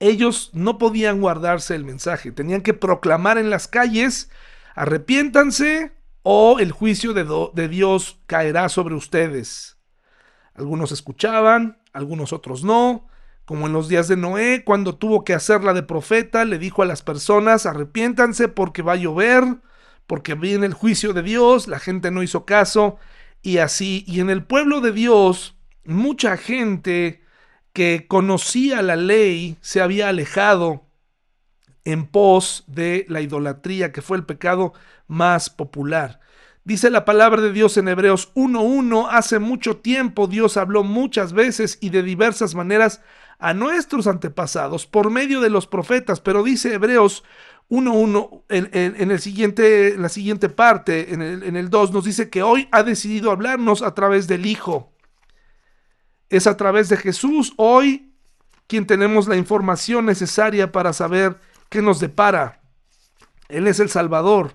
ellos 0.00 0.50
no 0.54 0.78
podían 0.78 1.20
guardarse 1.20 1.74
el 1.74 1.84
mensaje, 1.84 2.32
tenían 2.32 2.62
que 2.62 2.72
proclamar 2.72 3.36
en 3.36 3.50
las 3.50 3.68
calles, 3.68 4.30
arrepiéntanse 4.74 5.92
o 6.22 6.58
el 6.60 6.72
juicio 6.72 7.12
de, 7.12 7.26
de 7.52 7.68
Dios 7.68 8.18
caerá 8.26 8.70
sobre 8.70 8.94
ustedes. 8.94 9.78
Algunos 10.54 10.90
escuchaban, 10.90 11.82
algunos 11.92 12.32
otros 12.32 12.64
no, 12.64 13.06
como 13.44 13.66
en 13.66 13.74
los 13.74 13.88
días 13.88 14.08
de 14.08 14.16
Noé, 14.16 14.62
cuando 14.64 14.96
tuvo 14.96 15.24
que 15.24 15.34
hacerla 15.34 15.74
de 15.74 15.82
profeta, 15.82 16.46
le 16.46 16.58
dijo 16.58 16.82
a 16.82 16.86
las 16.86 17.02
personas, 17.02 17.66
arrepiéntanse 17.66 18.48
porque 18.48 18.80
va 18.80 18.92
a 18.92 18.96
llover, 18.96 19.44
porque 20.06 20.34
viene 20.34 20.64
el 20.64 20.74
juicio 20.74 21.12
de 21.12 21.22
Dios, 21.22 21.68
la 21.68 21.78
gente 21.78 22.10
no 22.10 22.22
hizo 22.22 22.46
caso, 22.46 22.98
y 23.42 23.58
así, 23.58 24.04
y 24.06 24.20
en 24.20 24.30
el 24.30 24.44
pueblo 24.44 24.80
de 24.80 24.92
Dios, 24.92 25.56
mucha 25.84 26.36
gente 26.36 27.22
que 27.72 28.06
conocía 28.08 28.82
la 28.82 28.96
ley 28.96 29.56
se 29.60 29.80
había 29.80 30.08
alejado 30.08 30.86
en 31.84 32.06
pos 32.06 32.64
de 32.66 33.06
la 33.08 33.20
idolatría, 33.20 33.92
que 33.92 34.02
fue 34.02 34.16
el 34.16 34.26
pecado 34.26 34.74
más 35.06 35.48
popular. 35.48 36.20
Dice 36.64 36.90
la 36.90 37.06
palabra 37.06 37.40
de 37.40 37.52
Dios 37.52 37.78
en 37.78 37.88
Hebreos 37.88 38.34
1.1, 38.34 39.08
hace 39.10 39.38
mucho 39.38 39.78
tiempo 39.78 40.26
Dios 40.26 40.58
habló 40.58 40.84
muchas 40.84 41.32
veces 41.32 41.78
y 41.80 41.88
de 41.88 42.02
diversas 42.02 42.54
maneras 42.54 43.00
a 43.38 43.54
nuestros 43.54 44.06
antepasados 44.06 44.86
por 44.86 45.10
medio 45.10 45.40
de 45.40 45.48
los 45.48 45.66
profetas, 45.66 46.20
pero 46.20 46.42
dice 46.42 46.74
Hebreos 46.74 47.24
1.1 47.70 48.44
en, 48.48 48.70
en, 48.72 49.10
el 49.10 49.20
siguiente, 49.20 49.96
la 49.98 50.08
siguiente 50.08 50.48
parte, 50.48 51.12
en 51.12 51.20
el, 51.20 51.42
en 51.42 51.56
el 51.56 51.68
2, 51.68 51.92
nos 51.92 52.04
dice 52.04 52.30
que 52.30 52.42
hoy 52.42 52.68
ha 52.72 52.82
decidido 52.82 53.30
hablarnos 53.30 53.82
a 53.82 53.94
través 53.94 54.26
del 54.26 54.46
Hijo. 54.46 54.92
Es 56.30 56.46
a 56.46 56.56
través 56.56 56.88
de 56.88 56.96
Jesús 56.96 57.52
hoy 57.56 58.08
quien 58.66 58.86
tenemos 58.86 59.26
la 59.28 59.36
información 59.36 60.06
necesaria 60.06 60.70
para 60.70 60.92
saber 60.92 61.38
qué 61.68 61.82
nos 61.82 62.00
depara. 62.00 62.60
Él 63.48 63.66
es 63.66 63.80
el 63.80 63.88
Salvador 63.88 64.52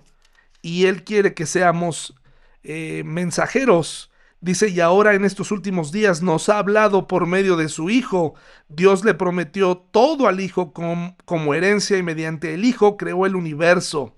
y 0.61 0.85
Él 0.85 1.03
quiere 1.03 1.33
que 1.33 1.45
seamos 1.45 2.15
eh, 2.63 3.03
mensajeros 3.05 4.11
Dice, 4.43 4.67
y 4.67 4.81
ahora 4.81 5.13
en 5.13 5.23
estos 5.23 5.51
últimos 5.53 5.93
días 5.93 6.21
nos 6.21 6.49
ha 6.49 6.57
hablado 6.57 7.07
por 7.07 7.27
medio 7.27 7.55
de 7.55 7.69
su 7.69 7.89
Hijo. 7.89 8.33
Dios 8.67 9.05
le 9.05 9.13
prometió 9.13 9.77
todo 9.77 10.27
al 10.27 10.41
Hijo 10.41 10.73
como 10.73 11.53
herencia 11.53 11.97
y 11.97 12.03
mediante 12.03 12.53
el 12.53 12.65
Hijo 12.65 12.97
creó 12.97 13.25
el 13.25 13.37
universo. 13.37 14.17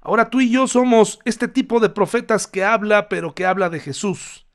Ahora 0.00 0.30
tú 0.30 0.40
y 0.40 0.50
yo 0.50 0.66
somos 0.66 1.18
este 1.26 1.46
tipo 1.46 1.78
de 1.78 1.90
profetas 1.90 2.46
que 2.46 2.64
habla, 2.64 3.10
pero 3.10 3.34
que 3.34 3.44
habla 3.44 3.68
de 3.68 3.80
Jesús. 3.80 4.46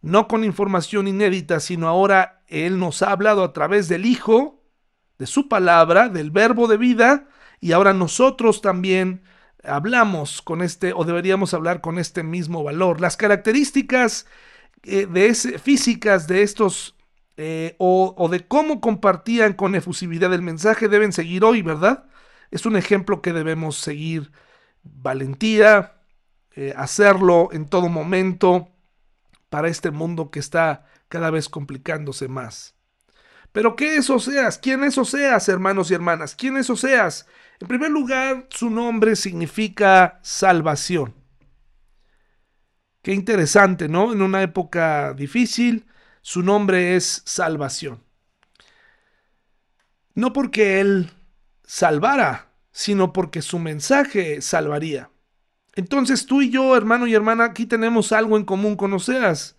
No 0.00 0.28
con 0.28 0.44
información 0.44 1.08
inédita, 1.08 1.60
sino 1.60 1.86
ahora 1.86 2.42
Él 2.46 2.78
nos 2.78 3.02
ha 3.02 3.10
hablado 3.10 3.44
a 3.44 3.52
través 3.52 3.86
del 3.86 4.06
Hijo, 4.06 4.62
de 5.18 5.26
su 5.26 5.46
palabra, 5.46 6.08
del 6.08 6.30
verbo 6.30 6.68
de 6.68 6.78
vida, 6.78 7.28
y 7.60 7.72
ahora 7.72 7.92
nosotros 7.92 8.62
también 8.62 9.24
hablamos 9.66 10.42
con 10.42 10.62
este 10.62 10.92
o 10.92 11.04
deberíamos 11.04 11.54
hablar 11.54 11.80
con 11.80 11.98
este 11.98 12.22
mismo 12.22 12.62
valor. 12.62 13.00
Las 13.00 13.16
características 13.16 14.26
eh, 14.82 15.06
de 15.06 15.34
físicas 15.34 16.26
de 16.26 16.42
estos 16.42 16.96
eh, 17.36 17.74
o, 17.78 18.28
de 18.30 18.46
cómo 18.46 18.80
compartían 18.80 19.52
con 19.52 19.74
efusividad 19.74 20.32
el 20.32 20.42
mensaje 20.42 20.88
deben 20.88 21.12
seguir 21.12 21.44
hoy, 21.44 21.60
¿verdad? 21.62 22.06
Es 22.50 22.64
un 22.64 22.76
ejemplo 22.76 23.20
que 23.20 23.32
debemos 23.32 23.76
seguir. 23.76 24.32
Valentía, 24.82 25.96
eh, 26.54 26.72
hacerlo 26.76 27.48
en 27.52 27.66
todo 27.66 27.88
momento 27.88 28.68
para 29.50 29.68
este 29.68 29.90
mundo 29.90 30.30
que 30.30 30.38
está 30.38 30.86
cada 31.08 31.30
vez 31.30 31.48
complicándose 31.48 32.28
más. 32.28 32.75
Pero 33.56 33.74
¿qué 33.74 33.96
es 33.96 34.10
Oseas? 34.10 34.58
¿Quién 34.58 34.84
es 34.84 34.98
Oseas, 34.98 35.48
hermanos 35.48 35.90
y 35.90 35.94
hermanas? 35.94 36.34
¿Quién 36.34 36.58
es 36.58 36.68
Oseas? 36.68 37.26
En 37.58 37.66
primer 37.66 37.90
lugar, 37.90 38.46
su 38.50 38.68
nombre 38.68 39.16
significa 39.16 40.20
salvación. 40.20 41.14
Qué 43.00 43.14
interesante, 43.14 43.88
¿no? 43.88 44.12
En 44.12 44.20
una 44.20 44.42
época 44.42 45.14
difícil, 45.14 45.86
su 46.20 46.42
nombre 46.42 46.96
es 46.96 47.22
salvación. 47.24 48.04
No 50.14 50.34
porque 50.34 50.80
él 50.80 51.10
salvara, 51.64 52.50
sino 52.72 53.14
porque 53.14 53.40
su 53.40 53.58
mensaje 53.58 54.42
salvaría. 54.42 55.08
Entonces 55.74 56.26
tú 56.26 56.42
y 56.42 56.50
yo, 56.50 56.76
hermano 56.76 57.06
y 57.06 57.14
hermana, 57.14 57.44
aquí 57.44 57.64
tenemos 57.64 58.12
algo 58.12 58.36
en 58.36 58.44
común 58.44 58.76
con 58.76 58.92
Oseas. 58.92 59.55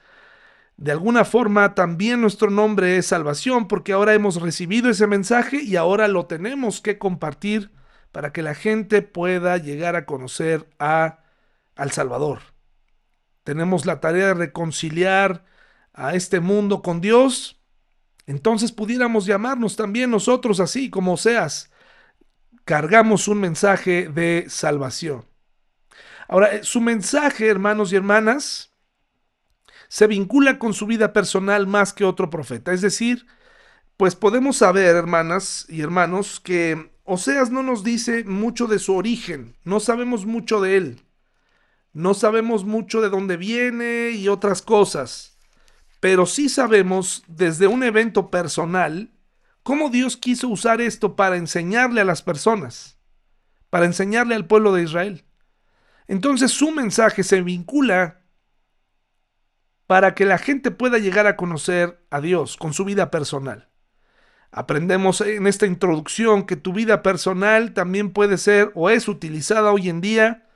De 0.78 0.92
alguna 0.92 1.26
forma 1.26 1.74
también 1.74 2.22
nuestro 2.22 2.52
nombre 2.52 2.98
es 2.98 3.08
salvación 3.08 3.68
porque 3.68 3.94
ahora 3.94 4.13
hemos 4.13 4.40
recibido 4.42 4.90
ese 4.90 5.08
mensaje 5.08 5.62
y 5.63 5.76
ahora 5.76 6.08
lo 6.08 6.28
tenemos 6.28 6.82
que 6.82 7.00
compartir 7.00 7.72
para 8.12 8.32
que 8.32 8.44
la 8.44 8.54
gente 8.54 9.02
pueda 9.02 9.58
llegar 9.58 9.96
a 9.96 10.06
conocer 10.06 10.70
a 10.80 11.20
al 11.76 11.92
Salvador. 11.92 12.40
Tenemos 13.44 13.86
la 13.86 14.00
tarea 14.02 14.28
de 14.28 14.34
reconciliar 14.34 15.46
a 15.94 16.13
este 16.16 16.40
mundo 16.40 16.82
con 16.82 17.02
Dios. 17.02 17.62
Entonces 18.26 18.72
pudiéramos 18.72 19.26
llamarnos 19.26 19.76
también 19.76 20.12
nosotros 20.12 20.60
así 20.60 20.90
como 20.90 21.18
seas. 21.18 21.72
Cargamos 22.66 23.28
un 23.28 23.40
mensaje 23.40 24.10
de 24.10 24.46
salvación. 24.50 25.26
Ahora, 26.28 26.56
eh, 26.56 26.63
su 26.63 26.82
mensaje, 26.82 27.48
hermanos 27.48 27.94
y 27.94 27.96
hermanas, 27.96 28.74
se 29.89 30.08
vincula 30.08 30.60
con 30.60 30.73
su 30.73 30.86
vida 30.86 31.13
personal 31.13 31.67
más 31.67 31.93
que 31.93 32.06
otro 32.06 32.30
profeta. 32.30 32.73
Es 32.73 32.82
decir, 32.82 33.26
pues 33.97 34.15
podemos 34.15 34.58
saber, 34.58 34.95
hermanas 34.95 35.65
y 35.69 35.82
hermanos, 35.82 36.39
que 36.39 36.91
Oseas 37.04 37.52
no 37.52 37.63
nos 37.63 37.84
dice 37.84 38.26
mucho 38.26 38.67
de 38.67 38.80
su 38.80 38.93
origen, 38.95 39.56
no 39.63 39.80
sabemos 39.80 40.26
mucho 40.26 40.60
de 40.60 40.78
él, 40.78 41.02
no 41.93 42.13
sabemos 42.13 42.65
mucho 42.65 43.02
de 43.02 43.10
dónde 43.10 43.38
viene 43.38 44.12
y 44.12 44.28
otras 44.28 44.62
cosas, 44.62 45.38
pero 46.00 46.26
sí 46.26 46.50
sabemos 46.50 47.23
desde 47.28 47.67
un 47.67 47.84
evento 47.84 48.30
personal 48.30 49.10
cómo 49.63 49.89
Dios 49.89 50.17
quiso 50.17 50.47
usar 50.50 50.80
esto 50.82 51.15
para 51.15 51.38
enseñarle 51.38 52.02
a 52.02 52.06
las 52.06 52.21
personas, 52.21 53.00
para 53.69 53.86
enseñarle 53.86 54.36
al 54.36 54.45
pueblo 54.45 54.73
de 54.73 54.84
Israel. 54.84 55.26
Entonces 56.08 56.52
su 56.52 56.71
mensaje 56.71 57.23
se 57.23 57.41
vincula 57.41 58.21
para 59.88 60.13
que 60.13 60.26
la 60.26 60.38
gente 60.38 60.69
pueda 60.69 60.97
llegar 60.97 61.28
a 61.28 61.38
conocer 61.38 62.00
a 62.12 62.21
Dios 62.21 62.58
con 62.58 62.73
su 62.73 62.86
vida 62.86 63.10
personal. 63.10 63.69
Aprendemos 64.52 65.21
en 65.21 65.47
esta 65.47 65.65
introducción 65.65 66.45
que 66.45 66.56
tu 66.56 66.73
vida 66.73 67.02
personal 67.02 67.73
también 67.73 68.12
puede 68.12 68.38
ser 68.38 68.71
o 68.76 68.89
es 68.89 69.08
utilizada 69.08 69.71
hoy 69.71 69.89
en 69.89 70.02
día 70.02 70.47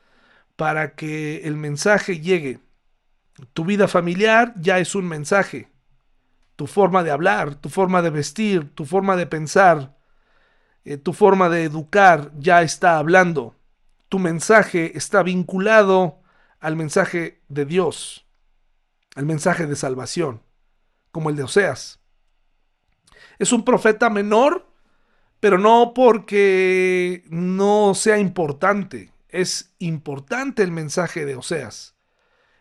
para 0.56 0.96
que 0.96 1.42
el 1.46 1.56
mensaje 1.56 2.20
llegue. 2.20 2.60
Tu 3.54 3.66
vida 3.66 3.88
familiar 3.88 4.54
ya 4.58 4.80
es 4.80 4.96
un 4.96 5.08
mensaje. 5.08 5.72
Tu 6.56 6.68
forma 6.68 7.04
de 7.04 7.12
hablar, 7.12 7.56
tu 7.56 7.70
forma 7.70 8.02
de 8.02 8.10
vestir, 8.10 8.74
tu 8.76 8.86
forma 8.86 9.16
de 9.16 9.28
pensar, 9.28 9.98
eh, 10.84 10.98
tu 10.98 11.14
forma 11.14 11.50
de 11.50 11.64
educar 11.64 12.32
ya 12.38 12.62
está 12.62 12.98
hablando. 12.98 13.56
Tu 14.10 14.20
mensaje 14.20 14.98
está 14.98 15.24
vinculado 15.24 16.22
al 16.60 16.76
mensaje 16.76 17.42
de 17.48 17.66
Dios, 17.66 18.28
al 19.16 19.26
mensaje 19.26 19.68
de 19.68 19.76
salvación, 19.76 20.42
como 21.12 21.30
el 21.30 21.36
de 21.36 21.44
Oseas. 21.44 22.00
Es 23.40 23.52
un 23.52 23.66
profeta 23.66 24.10
menor, 24.10 24.68
pero 25.40 25.58
no 25.58 25.94
porque 25.94 27.24
no 27.30 27.94
sea 27.96 28.18
importante. 28.18 29.12
Es 29.30 29.74
importante 29.80 30.64
el 30.64 30.72
mensaje 30.72 31.26
de 31.26 31.36
Oseas. 31.36 31.96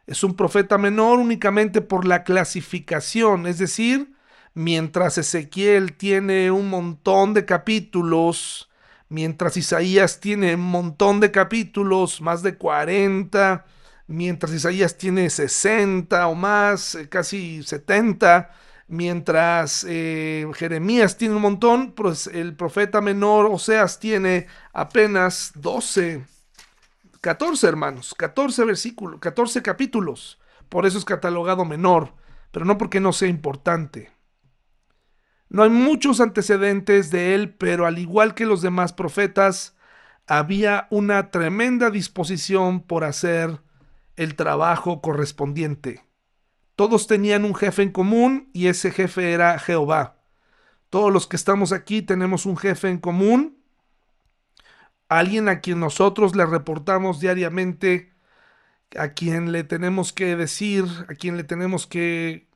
Es 0.06 0.24
un 0.24 0.34
profeta 0.34 0.78
menor 0.78 1.18
únicamente 1.18 1.80
por 1.80 2.06
la 2.06 2.24
clasificación, 2.24 3.46
es 3.46 3.58
decir, 3.58 4.12
mientras 4.54 5.18
Ezequiel 5.18 5.96
tiene 5.96 6.50
un 6.50 6.68
montón 6.68 7.34
de 7.34 7.44
capítulos, 7.44 8.70
mientras 9.08 9.56
Isaías 9.56 10.18
tiene 10.18 10.54
un 10.54 10.70
montón 10.70 11.20
de 11.20 11.30
capítulos, 11.30 12.20
más 12.20 12.42
de 12.42 12.56
40, 12.56 13.64
mientras 14.10 14.52
Isaías 14.52 14.98
tiene 14.98 15.30
60 15.30 16.26
o 16.26 16.34
más, 16.34 16.96
eh, 16.96 17.08
casi 17.08 17.62
70, 17.62 18.50
mientras 18.88 19.86
eh, 19.88 20.46
Jeremías 20.54 21.16
tiene 21.16 21.36
un 21.36 21.42
montón, 21.42 21.92
pues 21.92 22.26
el 22.26 22.56
profeta 22.56 23.00
menor 23.00 23.46
Oseas 23.46 24.00
tiene 24.00 24.48
apenas 24.72 25.52
12, 25.54 26.24
14 27.20 27.66
hermanos, 27.68 28.14
14 28.18 28.64
versículos, 28.64 29.20
14 29.20 29.62
capítulos. 29.62 30.40
Por 30.68 30.86
eso 30.86 30.98
es 30.98 31.04
catalogado 31.04 31.64
menor, 31.64 32.14
pero 32.50 32.64
no 32.64 32.78
porque 32.78 32.98
no 32.98 33.12
sea 33.12 33.28
importante. 33.28 34.10
No 35.48 35.62
hay 35.62 35.70
muchos 35.70 36.20
antecedentes 36.20 37.10
de 37.10 37.34
él, 37.34 37.54
pero 37.54 37.86
al 37.86 37.98
igual 37.98 38.34
que 38.34 38.46
los 38.46 38.60
demás 38.60 38.92
profetas, 38.92 39.76
había 40.26 40.88
una 40.90 41.30
tremenda 41.30 41.90
disposición 41.90 42.82
por 42.82 43.04
hacer 43.04 43.60
el 44.16 44.36
trabajo 44.36 45.00
correspondiente. 45.00 46.04
Todos 46.76 47.06
tenían 47.06 47.44
un 47.44 47.54
jefe 47.54 47.82
en 47.82 47.92
común 47.92 48.50
y 48.52 48.68
ese 48.68 48.90
jefe 48.90 49.32
era 49.32 49.58
Jehová. 49.58 50.20
Todos 50.88 51.12
los 51.12 51.26
que 51.26 51.36
estamos 51.36 51.72
aquí 51.72 52.02
tenemos 52.02 52.46
un 52.46 52.56
jefe 52.56 52.88
en 52.88 52.98
común, 52.98 53.62
alguien 55.08 55.48
a 55.48 55.60
quien 55.60 55.80
nosotros 55.80 56.34
le 56.34 56.46
reportamos 56.46 57.20
diariamente, 57.20 58.12
a 58.96 59.10
quien 59.10 59.52
le 59.52 59.64
tenemos 59.64 60.12
que 60.12 60.36
decir, 60.36 60.84
a 61.08 61.14
quien 61.14 61.36
le 61.36 61.44
tenemos 61.44 61.86
que 61.86 62.48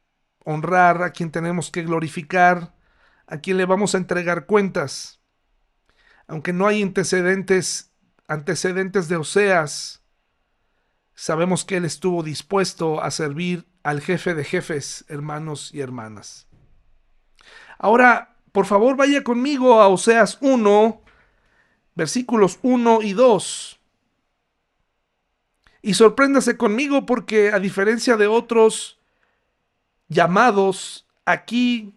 honrar, 0.45 1.03
a 1.03 1.11
quien 1.11 1.31
tenemos 1.31 1.71
que 1.71 1.83
glorificar, 1.83 2.75
a 3.27 3.39
quien 3.39 3.57
le 3.57 3.67
vamos 3.67 3.95
a 3.95 3.99
entregar 3.99 4.47
cuentas. 4.47 5.21
Aunque 6.27 6.53
no 6.53 6.67
hay 6.67 6.83
antecedentes, 6.83 7.93
antecedentes 8.27 9.09
de 9.09 9.17
Oseas, 9.17 10.04
sabemos 11.15 11.65
que 11.65 11.77
él 11.77 11.85
estuvo 11.85 12.23
dispuesto 12.23 13.03
a 13.03 13.11
servir 13.11 13.67
al 13.83 14.01
jefe 14.01 14.35
de 14.35 14.45
jefes, 14.45 15.05
hermanos 15.09 15.73
y 15.73 15.81
hermanas. 15.81 16.49
Ahora, 17.79 18.37
por 18.53 18.67
favor, 18.67 18.97
vaya 18.97 19.25
conmigo 19.25 19.81
a 19.81 19.89
Oseas 19.89 20.39
1, 20.41 21.03
versículos 21.95 22.59
1 22.63 23.03
y 23.03 23.13
2. 23.13 23.81
Y 25.83 25.95
sorpréndase 25.95 26.57
conmigo 26.57 27.05
porque 27.05 27.53
a 27.53 27.59
diferencia 27.59 28.17
de 28.17 28.27
otros 28.27 28.99
llamados, 30.09 31.07
aquí 31.27 31.95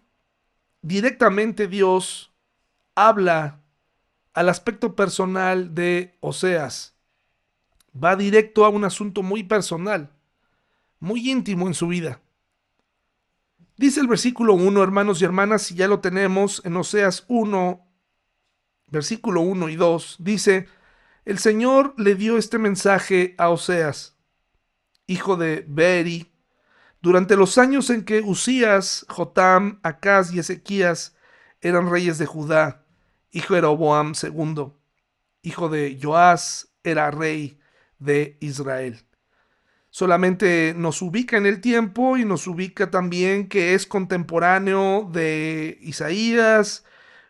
directamente 0.82 1.68
Dios 1.68 2.32
habla 2.94 3.60
al 4.34 4.48
aspecto 4.48 4.94
personal 4.94 5.74
de 5.74 6.18
Oseas. 6.20 6.97
Va 7.94 8.16
directo 8.16 8.64
a 8.64 8.68
un 8.68 8.84
asunto 8.84 9.22
muy 9.22 9.42
personal, 9.42 10.10
muy 11.00 11.30
íntimo 11.30 11.66
en 11.66 11.74
su 11.74 11.88
vida. 11.88 12.20
Dice 13.76 14.00
el 14.00 14.08
versículo 14.08 14.54
1, 14.54 14.82
hermanos 14.82 15.22
y 15.22 15.24
hermanas, 15.24 15.62
si 15.62 15.74
ya 15.74 15.86
lo 15.86 16.00
tenemos 16.00 16.60
en 16.64 16.76
Oseas 16.76 17.24
1, 17.28 17.86
versículo 18.88 19.40
1 19.40 19.68
y 19.68 19.76
2, 19.76 20.16
dice, 20.18 20.66
el 21.24 21.38
Señor 21.38 21.94
le 21.96 22.14
dio 22.14 22.38
este 22.38 22.58
mensaje 22.58 23.34
a 23.38 23.50
Oseas, 23.50 24.16
hijo 25.06 25.36
de 25.36 25.64
Beri, 25.68 26.32
durante 27.00 27.36
los 27.36 27.58
años 27.58 27.90
en 27.90 28.04
que 28.04 28.20
Usías, 28.20 29.06
Jotam, 29.08 29.78
Acaz 29.82 30.32
y 30.32 30.40
Ezequías 30.40 31.14
eran 31.60 31.90
reyes 31.90 32.18
de 32.18 32.26
Judá, 32.26 32.84
hijo 33.30 33.54
de 33.54 33.60
Roboam 33.60 34.12
II, 34.20 34.72
hijo 35.42 35.68
de 35.68 35.98
Joás, 36.02 36.68
era 36.82 37.10
rey 37.10 37.57
de 37.98 38.36
Israel. 38.40 39.04
Solamente 39.90 40.74
nos 40.76 41.02
ubica 41.02 41.36
en 41.36 41.46
el 41.46 41.60
tiempo 41.60 42.16
y 42.16 42.24
nos 42.24 42.46
ubica 42.46 42.90
también 42.90 43.48
que 43.48 43.74
es 43.74 43.86
contemporáneo 43.86 45.08
de 45.10 45.78
Isaías, 45.80 46.84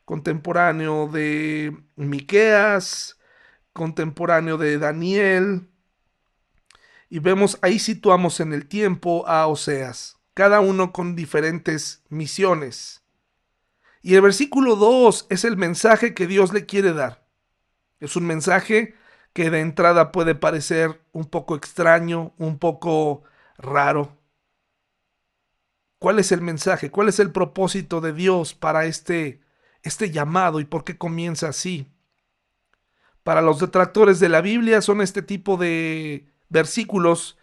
contemporáneo 0.05 1.09
de 1.09 1.77
Miqueas, 1.97 3.19
contemporáneo 3.73 4.59
de 4.59 4.79
Daniel, 4.79 5.69
y 7.11 7.21
vemos 7.21 7.59
ahí 7.63 7.79
situamos 7.79 8.41
en 8.41 8.53
el 8.53 8.67
tiempo 8.67 9.27
a 9.27 9.47
Oseas, 9.47 10.19
cada 10.35 10.61
uno 10.61 10.93
con 10.93 11.17
diferentes 11.17 12.03
misiones. 12.09 13.03
Y 14.03 14.15
el 14.15 14.21
versículo 14.21 14.77
2 14.77 15.27
es 15.31 15.45
el 15.45 15.57
mensaje 15.57 16.13
que 16.13 16.27
Dios 16.27 16.53
le 16.53 16.67
quiere 16.67 16.93
dar. 16.93 17.27
Es 17.99 18.15
un 18.15 18.27
mensaje 18.27 18.95
que 19.33 19.51
de 19.51 19.61
entrada 19.61 20.13
puede 20.13 20.35
parecer 20.35 21.01
un 21.13 21.25
poco 21.27 21.57
extraño, 21.57 22.33
un 22.39 22.59
poco 22.59 23.23
raro. 23.57 24.17
¿Cuál 25.99 26.19
es 26.19 26.33
el 26.33 26.41
mensaje? 26.41 26.91
¿Cuál 26.91 27.09
es 27.09 27.19
el 27.19 27.33
propósito 27.33 28.01
de 28.01 28.13
Dios 28.13 28.55
para 28.55 28.87
este, 28.87 29.41
este 29.83 30.11
llamado 30.11 30.61
y 30.61 30.65
por 30.65 30.85
qué 30.85 30.97
comienza 30.97 31.49
así? 31.49 31.93
Para 33.25 33.43
los 33.43 33.59
detractores 33.59 34.21
de 34.21 34.29
la 34.29 34.41
Biblia 34.41 34.81
son 34.81 35.01
este 35.01 35.23
tipo 35.23 35.57
de 35.57 36.33
versículos 36.49 37.37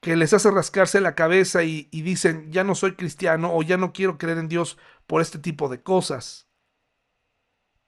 que 0.00 0.16
les 0.16 0.32
hace 0.32 0.50
rascarse 0.50 1.00
la 1.00 1.14
cabeza 1.14 1.64
y, 1.64 1.88
y, 1.90 2.02
dicen, 2.02 2.50
ya 2.52 2.64
no 2.64 2.74
soy 2.74 2.94
cristiano 2.94 3.54
o 3.54 3.62
ya 3.62 3.76
no 3.76 3.92
quiero 3.92 4.16
creer 4.16 4.38
en 4.38 4.48
Dios 4.48 4.78
por 5.06 5.20
este 5.20 5.38
tipo 5.38 5.68
de 5.68 5.82
cosas. 5.82 6.47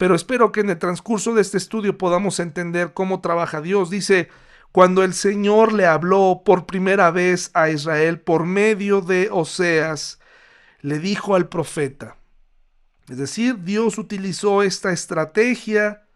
Pero 0.01 0.15
espero 0.15 0.51
que 0.51 0.61
en 0.61 0.71
el 0.71 0.79
transcurso 0.79 1.35
de 1.35 1.43
este 1.43 1.59
estudio 1.59 1.99
podamos 1.99 2.41
entender 2.41 2.95
cómo 2.95 3.21
trabaja 3.21 3.61
Dios. 3.61 3.91
Dice, 3.91 4.31
cuando 4.73 5.05
el 5.05 5.13
Señor 5.13 5.75
le 5.75 5.85
habló 5.85 6.41
por 6.43 6.65
primera 6.65 7.11
vez 7.11 7.51
a 7.53 7.69
Israel 7.69 8.19
por 8.19 8.47
medio 8.47 9.03
de 9.03 9.29
Oseas, 9.31 10.19
le 10.81 11.01
dijo 11.01 11.35
al 11.35 11.51
profeta. 11.51 12.17
Es 13.11 13.19
decir, 13.19 13.63
Dios 13.63 13.99
utilizó 13.99 14.63
esta 14.63 14.91
estrategia, 14.91 16.09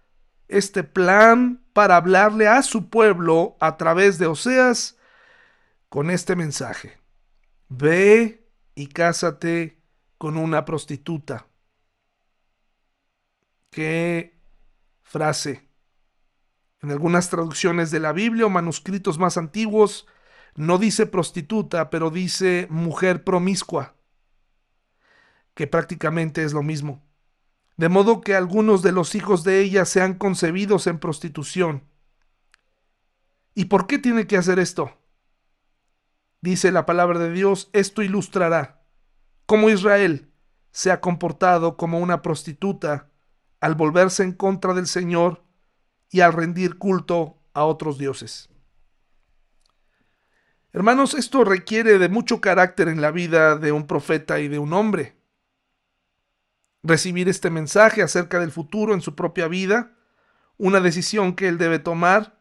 este 0.49 0.83
plan 0.83 1.62
para 1.75 1.97
hablarle 1.97 2.49
a 2.49 2.62
su 2.62 2.88
pueblo 2.88 3.55
a 3.61 3.77
través 3.77 4.16
de 4.16 4.29
Oseas 4.29 4.97
con 5.90 6.09
este 6.09 6.37
mensaje. 6.37 6.97
Ve 7.68 8.49
y 8.75 8.87
cásate 8.87 9.77
con 10.16 10.38
una 10.38 10.64
prostituta. 10.64 11.49
Qué 13.74 14.38
frase. 15.02 15.68
En 16.80 16.92
algunas 16.92 17.28
traducciones 17.28 17.90
de 17.90 17.98
la 17.98 18.12
Biblia 18.12 18.46
o 18.46 18.50
manuscritos 18.50 19.18
más 19.18 19.37
antiguos 19.37 20.06
no 20.54 20.78
dice 20.78 21.06
prostituta, 21.06 21.90
pero 21.90 22.10
dice 22.10 22.68
mujer 22.70 23.24
promiscua, 23.24 23.96
que 25.54 25.66
prácticamente 25.66 26.44
es 26.44 26.52
lo 26.52 26.62
mismo 26.62 27.02
de 27.76 27.88
modo 27.88 28.20
que 28.20 28.37
algunos 28.37 28.82
de 28.82 28.92
los 28.92 29.14
hijos 29.14 29.42
de 29.42 29.60
ella 29.60 29.84
sean 29.84 30.14
concebidos 30.14 30.87
en 30.87 30.98
prostitución. 30.98 31.84
¿Y 33.54 33.64
por 33.64 33.87
qué 33.87 33.98
tiene 33.98 34.26
que 34.26 34.37
hacer 34.37 34.58
esto? 34.58 34.96
Dice 36.40 36.70
la 36.70 36.87
palabra 36.87 37.18
de 37.18 37.32
Dios, 37.32 37.70
esto 37.72 38.02
ilustrará 38.02 38.84
cómo 39.46 39.70
Israel 39.70 40.30
se 40.70 40.90
ha 40.90 41.00
comportado 41.00 41.76
como 41.76 41.98
una 41.98 42.22
prostituta 42.22 43.10
al 43.64 43.77
volverse 43.77 44.22
en 44.22 44.33
contra 44.33 44.74
del 44.74 44.87
Señor 44.87 45.42
y 46.11 46.20
al 46.20 46.35
rendir 46.35 46.77
culto 46.77 47.38
a 47.55 47.64
otros 47.64 47.96
dioses. 47.96 48.50
Hermanos, 50.74 51.14
esto 51.14 51.44
requiere 51.44 51.98
de 51.98 52.11
mucho 52.11 52.42
carácter 52.42 52.88
en 52.88 53.00
la 53.00 53.11
vida 53.11 53.57
de 53.57 53.72
un 53.72 53.87
profeta 53.87 54.38
y 54.38 54.48
de 54.48 54.59
un 54.59 54.74
hombre. 54.74 55.16
recibir 56.83 57.31
este 57.31 57.48
mensaje 57.48 58.03
acerca 58.03 58.38
del 58.38 58.53
futuro 58.53 58.92
en 58.92 59.00
su 59.00 59.14
propia 59.14 59.48
vida, 59.48 59.96
una 60.59 60.81
decisión 60.81 61.35
que 61.35 61.48
él 61.48 61.57
debe 61.57 61.79
tomar. 61.79 62.38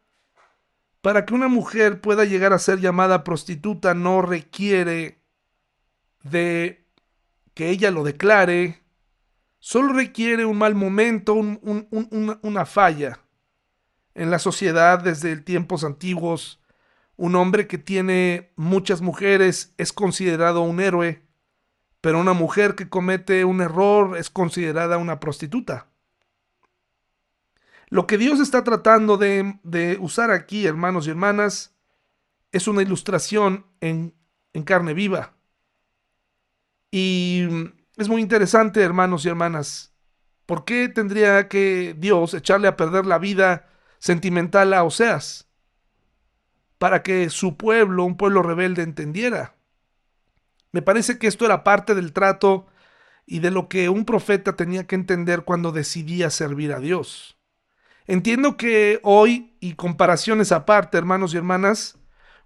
Para 0.99 1.25
que 1.25 1.33
una 1.33 1.47
mujer 1.47 2.01
pueda 2.01 2.25
llegar 2.25 2.51
a 2.51 2.59
ser 2.59 2.81
llamada 2.81 3.23
prostituta 3.23 3.93
no 3.93 4.21
requiere 4.21 5.23
de 6.21 6.85
que 7.53 7.69
ella 7.69 7.91
lo 7.91 8.03
declare, 8.03 8.82
solo 9.63 9.93
requiere 9.93 10.43
un 10.43 10.57
mal 10.57 10.75
momento, 10.75 11.35
una 11.35 12.65
falla. 12.65 13.21
En 14.13 14.29
la 14.29 14.37
sociedad 14.37 15.01
desde 15.01 15.37
tiempos 15.37 15.85
antiguos, 15.85 16.61
un 17.15 17.35
hombre 17.35 17.65
que 17.65 17.77
tiene 17.77 18.51
muchas 18.57 18.99
mujeres 18.99 19.73
es 19.77 19.93
considerado 19.93 20.63
un 20.63 20.81
héroe, 20.81 21.23
pero 22.01 22.19
una 22.19 22.33
mujer 22.33 22.75
que 22.75 22.89
comete 22.89 23.45
un 23.45 23.61
error 23.61 24.17
es 24.17 24.29
considerada 24.29 24.97
una 24.97 25.21
prostituta. 25.21 25.87
Lo 27.87 28.05
que 28.05 28.17
Dios 28.17 28.41
está 28.41 28.65
tratando 28.65 29.15
de, 29.15 29.97
usar 30.01 30.29
aquí, 30.31 30.67
hermanos 30.67 31.07
y 31.07 31.11
hermanas, 31.11 31.73
es 32.51 32.67
una 32.67 32.81
ilustración 32.81 33.65
en, 33.79 34.13
en 34.51 34.63
carne 34.63 34.93
viva. 34.93 35.35
Y 36.91 37.47
es 37.97 38.09
muy 38.09 38.21
interesante, 38.21 38.81
hermanos 38.81 39.25
y 39.25 39.29
hermanas. 39.29 39.93
¿Por 40.45 40.65
qué 40.65 40.89
tendría 40.89 41.47
que 41.47 41.95
Dios 41.97 42.33
echarle 42.33 42.67
a 42.67 42.75
perder 42.75 43.05
la 43.05 43.19
vida 43.19 43.69
sentimental 43.99 44.73
a 44.73 44.83
Oseas? 44.83 45.47
Para 46.79 47.03
que 47.03 47.29
su 47.29 47.55
pueblo, 47.55 48.03
un 48.03 48.17
pueblo 48.17 48.41
rebelde, 48.41 48.81
entendiera. 48.81 49.55
Me 50.71 50.81
parece 50.81 51.19
que 51.19 51.27
esto 51.27 51.45
era 51.45 51.63
parte 51.63 51.93
del 51.95 52.13
trato 52.13 52.65
y 53.25 53.39
de 53.39 53.51
lo 53.51 53.69
que 53.69 53.89
un 53.89 54.05
profeta 54.05 54.55
tenía 54.55 54.85
que 54.85 54.95
entender 54.95 55.43
cuando 55.43 55.71
decidía 55.71 56.29
servir 56.29 56.73
a 56.73 56.79
Dios. 56.79 57.37
Entiendo 58.05 58.57
que 58.57 58.99
hoy, 59.03 59.55
y 59.61 59.75
comparaciones 59.75 60.51
aparte, 60.51 60.97
hermanos 60.97 61.33
y 61.33 61.37
hermanas, 61.37 61.99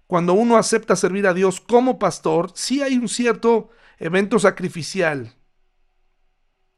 cuando 0.06 0.34
uno 0.34 0.56
acepta 0.56 0.94
servir 0.94 1.26
a 1.26 1.34
Dios 1.34 1.60
como 1.60 1.98
pastor, 1.98 2.52
sí 2.54 2.82
hay 2.82 2.96
un 2.96 3.08
cierto 3.08 3.70
evento 3.98 4.38
sacrificial 4.38 5.37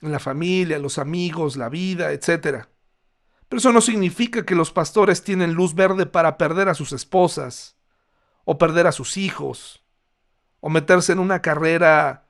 en 0.01 0.13
la 0.13 0.19
familia, 0.19 0.79
los 0.79 0.99
amigos, 0.99 1.57
la 1.57 1.69
vida, 1.69 2.13
etc. 2.13 2.67
Pero 3.49 3.59
eso 3.59 3.73
no 3.73 3.81
significa 3.81 4.45
que 4.45 4.55
los 4.55 4.71
pastores 4.71 5.23
tienen 5.23 5.55
luz 5.55 5.75
verde 5.75 6.07
para 6.07 6.39
perder 6.39 6.69
a 6.69 6.75
sus 6.75 6.93
esposas, 6.93 7.77
o 8.45 8.59
perder 8.59 8.87
a 8.87 8.93
sus 8.93 9.17
hijos, 9.17 9.85
o 10.61 10.71
meterse 10.71 11.13
en 11.13 11.19
una 11.19 11.43
carrera 11.43 12.27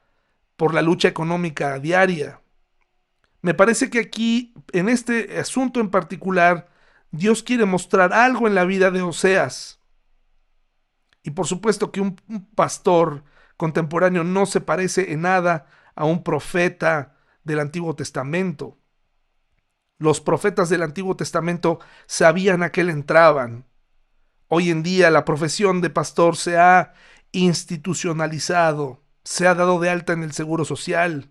por 0.56 0.74
la 0.74 0.82
lucha 0.82 1.08
económica 1.08 1.78
diaria. 1.78 2.40
Me 3.42 3.54
parece 3.54 3.88
que 3.88 4.00
aquí, 4.00 4.54
en 4.72 4.88
este 4.88 5.38
asunto 5.38 5.80
en 5.80 5.90
particular, 5.90 6.68
Dios 7.10 7.42
quiere 7.42 7.64
mostrar 7.64 8.12
algo 8.12 8.46
en 8.46 8.54
la 8.54 8.64
vida 8.64 8.90
de 8.90 9.02
Oseas. 9.02 9.80
Y 11.22 11.30
por 11.30 11.46
supuesto 11.46 11.90
que 11.90 12.00
un, 12.00 12.16
pastor 12.54 13.24
contemporáneo 13.56 14.24
no 14.24 14.46
se 14.46 14.60
parece 14.60 15.12
en 15.12 15.22
nada 15.22 15.66
a 15.94 16.04
un 16.04 16.22
profeta 16.22 17.16
del 17.44 17.60
Antiguo 17.60 17.94
Testamento. 17.94 18.78
Los 19.98 20.20
profetas 20.20 20.68
del 20.68 20.82
Antiguo 20.82 21.16
Testamento 21.16 21.78
sabían 22.06 22.62
a 22.62 22.72
qué 22.72 22.84
le 22.84 22.92
entraban. 22.92 23.66
Hoy 24.48 24.70
en 24.70 24.82
día 24.82 25.10
la 25.10 25.24
profesión 25.24 25.80
de 25.80 25.90
pastor 25.90 26.36
se 26.36 26.58
ha 26.58 26.94
institucionalizado, 27.32 29.02
se 29.24 29.46
ha 29.46 29.54
dado 29.54 29.78
de 29.78 29.90
alta 29.90 30.12
en 30.12 30.22
el 30.22 30.32
Seguro 30.32 30.64
Social, 30.64 31.30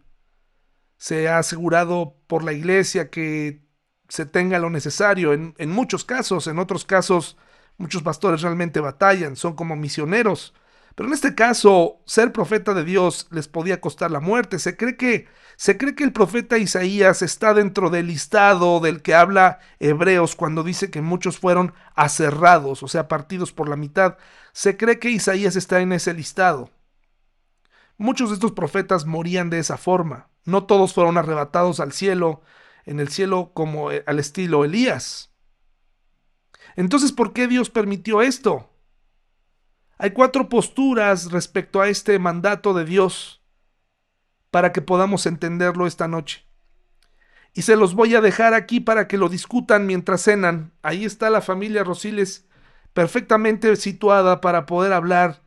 se 0.98 1.30
ha 1.30 1.40
asegurado 1.40 2.16
por 2.28 2.44
la 2.44 2.54
iglesia 2.54 3.10
que 3.10 3.66
se 4.08 4.26
tenga 4.26 4.60
lo 4.60 4.70
necesario. 4.70 5.34
En, 5.34 5.56
en, 5.58 5.72
muchos 5.72 6.06
casos, 6.06 6.48
en 6.48 6.60
otros 6.60 6.86
casos, 6.86 7.38
muchos 7.78 8.04
pastores 8.04 8.42
realmente 8.42 8.80
batallan, 8.80 9.36
son 9.36 9.56
como 9.56 9.76
misioneros. 9.76 10.54
Pero 11.00 11.08
en 11.08 11.14
este 11.14 11.34
caso, 11.34 12.02
ser 12.06 12.34
profeta 12.34 12.74
de 12.74 12.84
Dios 12.84 13.30
les 13.32 13.48
podía 13.48 13.80
costar 13.80 14.12
la 14.12 14.20
muerte. 14.20 14.60
Se 14.60 14.76
cree 14.76 14.98
que, 14.98 15.30
se 15.56 15.78
cree 15.78 15.96
que 15.96 16.04
el 16.04 16.12
profeta 16.12 16.58
Isaías 16.58 17.22
está 17.22 17.54
dentro 17.54 17.90
del 17.90 18.08
listado 18.08 18.82
del 18.82 19.02
que 19.02 19.16
habla 19.16 19.60
Hebreos 19.80 20.36
cuando 20.36 20.62
dice 20.62 20.92
que 20.92 21.02
muchos 21.02 21.40
fueron 21.40 21.74
aserrados, 21.96 22.84
o 22.84 22.90
sea, 22.90 23.08
partidos 23.08 23.54
por 23.54 23.70
la 23.70 23.78
mitad. 23.78 24.18
Se 24.52 24.76
cree 24.76 25.00
que 25.00 25.10
Isaías 25.10 25.56
está 25.56 25.80
en 25.80 25.94
ese 25.94 26.14
listado. 26.14 26.70
Muchos 27.96 28.28
de 28.28 28.34
estos 28.34 28.52
profetas 28.52 29.06
morían 29.06 29.50
de 29.50 29.60
esa 29.60 29.78
forma. 29.78 30.28
No 30.44 30.66
todos 30.66 30.94
fueron 30.94 31.18
arrebatados 31.18 31.80
al 31.80 31.94
cielo, 31.94 32.42
en 32.86 33.00
el 33.00 33.08
cielo 33.08 33.52
como 33.54 33.90
eh, 33.94 34.04
al 34.06 34.20
estilo 34.20 34.66
Elías. 34.66 35.32
Entonces, 36.76 37.14
¿por 37.14 37.32
qué 37.32 37.48
Dios 37.48 37.70
permitió 37.70 38.22
esto? 38.22 38.69
Hay 40.00 40.12
cuatro 40.12 40.48
posturas 40.48 41.30
respecto 41.30 41.82
a 41.82 41.90
este 41.90 42.18
mandato 42.20 42.74
de 42.74 42.86
Dios 42.86 43.44
para 44.50 44.72
que 44.72 44.82
podamos 44.82 45.26
entenderlo 45.26 45.86
esta 45.86 46.08
noche. 46.08 46.46
Y 47.54 47.64
se 47.64 47.76
los 47.76 47.94
voy 47.96 48.16
a 48.16 48.22
dejar 48.22 48.54
aquí 48.54 48.80
para 48.80 49.10
que 49.10 49.18
lo 49.18 49.28
discutan 49.28 49.86
mientras 49.86 50.24
cenan. 50.24 50.72
Ahí 50.84 51.04
está 51.04 51.30
la 51.30 51.42
familia 51.42 51.84
Rosiles 51.84 52.48
perfectamente 52.94 53.76
situada 53.76 54.40
para 54.40 54.66
poder 54.66 54.94
hablar 54.94 55.44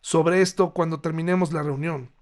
sobre 0.00 0.40
esto 0.40 0.72
cuando 0.72 1.00
terminemos 1.00 1.52
la 1.52 1.64
reunión. 1.64 2.12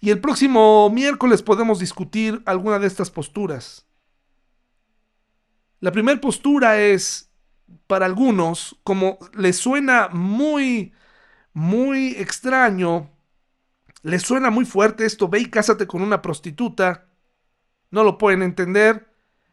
Y 0.00 0.10
el 0.10 0.20
próximo 0.20 0.90
miércoles 0.90 1.42
podemos 1.42 1.78
discutir 1.78 2.42
alguna 2.46 2.80
de 2.80 2.88
estas 2.88 3.12
posturas. 3.12 3.86
La 5.78 5.92
primera 5.92 6.20
postura 6.20 6.80
es, 6.80 7.29
para 7.86 8.06
algunos, 8.06 8.78
como 8.84 9.18
les 9.34 9.56
suena 9.56 10.08
muy, 10.08 10.92
muy 11.52 12.10
extraño, 12.10 13.10
les 14.02 14.22
suena 14.22 14.50
muy 14.50 14.64
fuerte 14.64 15.04
esto, 15.04 15.28
ve 15.28 15.40
y 15.40 15.46
cásate 15.46 15.86
con 15.86 16.02
una 16.02 16.22
prostituta, 16.22 17.08
no 17.90 18.04
lo 18.04 18.18
pueden 18.18 18.42
entender. 18.42 19.12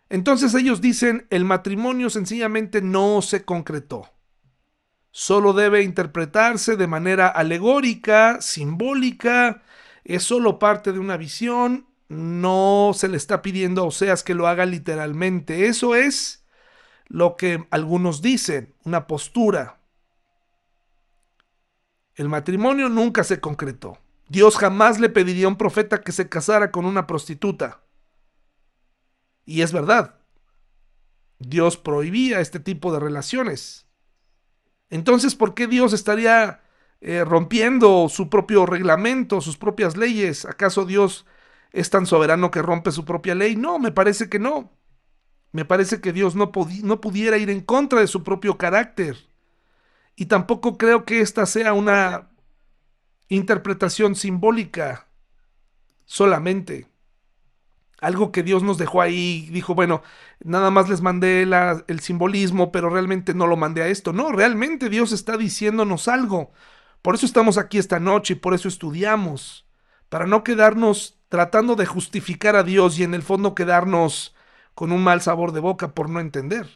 Entonces 0.10 0.54
ellos 0.54 0.80
dicen, 0.82 1.28
el 1.30 1.46
matrimonio 1.46 2.10
sencillamente 2.10 2.82
no 2.82 3.22
se 3.22 3.44
concretó. 3.44 4.10
Solo 5.12 5.54
debe 5.54 5.82
interpretarse 5.82 6.78
de 6.78 6.88
manera 6.88 7.28
alegórica, 7.28 8.40
simbólica, 8.40 9.64
es 10.04 10.24
solo 10.24 10.60
parte 10.60 10.94
de 10.94 11.00
una 11.00 11.18
visión, 11.18 11.88
no 12.08 12.92
se 12.94 13.10
le 13.10 13.18
está 13.18 13.42
pidiendo 13.42 13.82
a 13.82 13.86
Oseas 13.86 14.24
que 14.24 14.36
lo 14.36 14.48
haga 14.48 14.66
literalmente. 14.66 15.68
Eso 15.68 15.96
es 15.96 16.46
lo 17.08 17.36
que 17.36 17.68
algunos 17.72 18.22
dicen, 18.22 18.76
una 18.84 19.08
postura. 19.08 19.80
El 22.16 22.30
matrimonio 22.30 22.90
nunca 22.90 23.24
se 23.24 23.40
concretó. 23.40 23.98
Dios 24.28 24.58
jamás 24.58 25.00
le 25.00 25.10
pediría 25.10 25.46
a 25.46 25.50
un 25.50 25.58
profeta 25.58 26.02
que 26.02 26.12
se 26.12 26.28
casara 26.28 26.72
con 26.72 26.86
una 26.86 27.08
prostituta. 27.08 27.82
Y 29.46 29.62
es 29.62 29.72
verdad. 29.72 30.16
Dios 31.40 31.78
prohibía 31.78 32.42
este 32.42 32.60
tipo 32.60 32.92
de 32.92 33.00
relaciones. 33.00 33.88
Entonces, 34.90 35.36
¿por 35.36 35.54
qué 35.54 35.68
Dios 35.68 35.94
estaría 35.94 36.62
eh, 37.00 37.24
rompiendo 37.24 38.10
su 38.10 38.28
propio 38.30 38.66
reglamento, 38.66 39.40
sus 39.42 39.58
propias 39.58 39.98
leyes. 39.98 40.46
¿Acaso 40.46 40.84
Dios 40.86 41.28
es 41.72 41.92
tan 41.92 42.08
soberano 42.08 42.50
que 42.50 42.62
rompe 42.62 42.92
su 42.92 43.06
propia 43.06 43.36
ley? 43.36 43.56
No, 43.56 43.78
me 43.78 43.92
parece 43.92 44.30
que 44.30 44.40
no. 44.40 44.72
Me 45.58 45.66
parece 45.66 46.02
que 46.02 46.14
Dios 46.14 46.36
no, 46.36 46.52
no 46.84 47.02
pudiera 47.02 47.36
ir 47.40 47.50
en 47.50 47.62
contra 47.62 48.00
de 48.00 48.06
su 48.06 48.22
propio 48.22 48.60
carácter. 48.60 49.18
Y 50.16 50.28
tampoco 50.28 50.78
creo 50.78 51.04
que 51.04 51.20
esta 51.20 51.48
sea 51.48 51.74
una 51.74 52.30
interpretación 53.28 54.14
simbólica 54.14 55.08
solamente. 56.06 56.86
Algo 58.00 58.32
que 58.32 58.44
Dios 58.44 58.62
nos 58.62 58.78
dejó 58.78 59.02
ahí, 59.02 59.50
dijo, 59.52 59.74
bueno, 59.74 60.04
nada 60.44 60.70
más 60.70 60.90
les 60.90 61.02
mandé 61.02 61.42
el 61.88 62.00
simbolismo, 62.02 62.72
pero 62.72 62.92
realmente 62.92 63.34
no 63.34 63.48
lo 63.48 63.58
mandé 63.58 63.82
a 63.82 63.88
esto. 63.88 64.14
No, 64.14 64.32
realmente 64.32 64.90
Dios 64.90 65.12
está 65.12 65.38
diciéndonos 65.38 66.08
algo. 66.08 66.52
Por 67.02 67.16
eso 67.16 67.26
estamos 67.26 67.58
aquí 67.58 67.80
esta 67.80 68.00
noche 68.00 68.34
y 68.34 68.38
por 68.38 68.54
eso 68.54 68.68
estudiamos, 68.68 69.66
para 70.10 70.28
no 70.28 70.44
quedarnos 70.44 71.18
tratando 71.30 71.76
de 71.76 71.88
justificar 71.88 72.56
a 72.56 72.62
Dios 72.62 73.00
y 73.00 73.04
en 73.04 73.16
el 73.16 73.24
fondo 73.24 73.56
quedarnos 73.56 74.36
con 74.78 74.92
un 74.92 75.04
mal 75.04 75.22
sabor 75.22 75.54
de 75.54 75.60
boca 75.60 75.96
por 75.96 76.08
no 76.08 76.20
entender. 76.20 76.68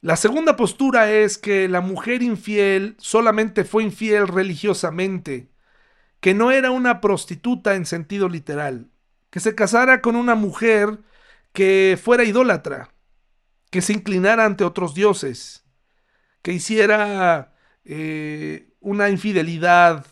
La 0.00 0.16
segunda 0.16 0.56
postura 0.56 1.12
es 1.12 1.36
que 1.36 1.68
la 1.68 1.82
mujer 1.82 2.22
infiel 2.22 2.96
solamente 2.98 3.64
fue 3.64 3.82
infiel 3.82 4.28
religiosamente, 4.28 5.50
que 6.20 6.32
no 6.32 6.52
era 6.52 6.70
una 6.70 7.02
prostituta 7.02 7.74
en 7.74 7.84
sentido 7.84 8.30
literal, 8.30 8.88
que 9.28 9.40
se 9.40 9.54
casara 9.54 10.00
con 10.00 10.16
una 10.16 10.36
mujer 10.36 11.00
que 11.52 11.98
fuera 12.02 12.24
idólatra, 12.24 12.88
que 13.70 13.82
se 13.82 13.92
inclinara 13.92 14.46
ante 14.46 14.64
otros 14.64 14.94
dioses, 14.94 15.66
que 16.40 16.54
hiciera 16.54 17.52
eh, 17.84 18.72
una 18.80 19.10
infidelidad 19.10 20.06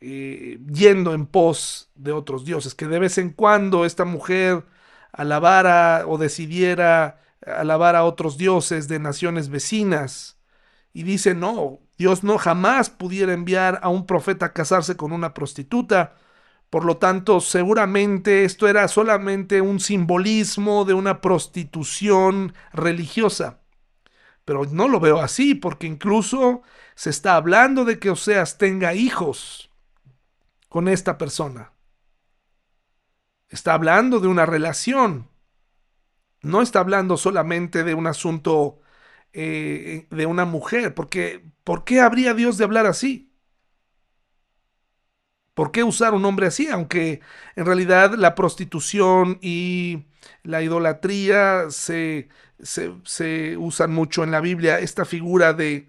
eh, 0.00 0.58
yendo 0.72 1.14
en 1.14 1.26
pos 1.26 1.90
de 1.94 2.12
otros 2.12 2.44
dioses, 2.44 2.74
que 2.74 2.86
de 2.86 2.98
vez 2.98 3.18
en 3.18 3.30
cuando 3.30 3.84
esta 3.84 4.04
mujer 4.04 4.64
alabara 5.12 6.04
o 6.06 6.18
decidiera 6.18 7.20
alabar 7.46 7.96
a 7.96 8.04
otros 8.04 8.36
dioses 8.36 8.88
de 8.88 8.98
naciones 8.98 9.48
vecinas. 9.48 10.38
Y 10.92 11.02
dice, 11.02 11.34
no, 11.34 11.80
Dios 11.98 12.24
no 12.24 12.38
jamás 12.38 12.90
pudiera 12.90 13.32
enviar 13.32 13.80
a 13.82 13.88
un 13.88 14.06
profeta 14.06 14.46
a 14.46 14.52
casarse 14.52 14.96
con 14.96 15.12
una 15.12 15.34
prostituta. 15.34 16.16
Por 16.70 16.84
lo 16.84 16.98
tanto, 16.98 17.40
seguramente 17.40 18.44
esto 18.44 18.68
era 18.68 18.88
solamente 18.88 19.60
un 19.60 19.80
simbolismo 19.80 20.84
de 20.84 20.94
una 20.94 21.20
prostitución 21.20 22.54
religiosa. 22.72 23.60
Pero 24.44 24.64
no 24.66 24.88
lo 24.88 25.00
veo 25.00 25.20
así, 25.20 25.54
porque 25.54 25.86
incluso 25.86 26.62
se 26.94 27.10
está 27.10 27.36
hablando 27.36 27.84
de 27.84 27.98
que 27.98 28.10
Oseas 28.10 28.58
tenga 28.58 28.94
hijos 28.94 29.70
con 30.76 30.88
esta 30.88 31.16
persona. 31.16 31.72
Está 33.48 33.72
hablando 33.72 34.20
de 34.20 34.28
una 34.28 34.44
relación. 34.44 35.30
No 36.42 36.60
está 36.60 36.80
hablando 36.80 37.16
solamente 37.16 37.82
de 37.82 37.94
un 37.94 38.06
asunto 38.06 38.80
eh, 39.32 40.06
de 40.10 40.26
una 40.26 40.44
mujer, 40.44 40.94
porque 40.94 41.42
¿por 41.64 41.84
qué 41.84 42.02
habría 42.02 42.34
Dios 42.34 42.58
de 42.58 42.64
hablar 42.64 42.84
así? 42.84 43.32
¿Por 45.54 45.72
qué 45.72 45.82
usar 45.82 46.12
un 46.12 46.26
hombre 46.26 46.48
así? 46.48 46.68
Aunque 46.68 47.22
en 47.54 47.64
realidad 47.64 48.12
la 48.12 48.34
prostitución 48.34 49.38
y 49.40 50.04
la 50.42 50.60
idolatría 50.60 51.70
se, 51.70 52.28
se, 52.60 53.56
usan 53.56 53.94
mucho 53.94 54.24
en 54.24 54.30
la 54.30 54.42
Biblia. 54.42 54.78
Esta 54.78 55.06
figura 55.06 55.54
de 55.54 55.88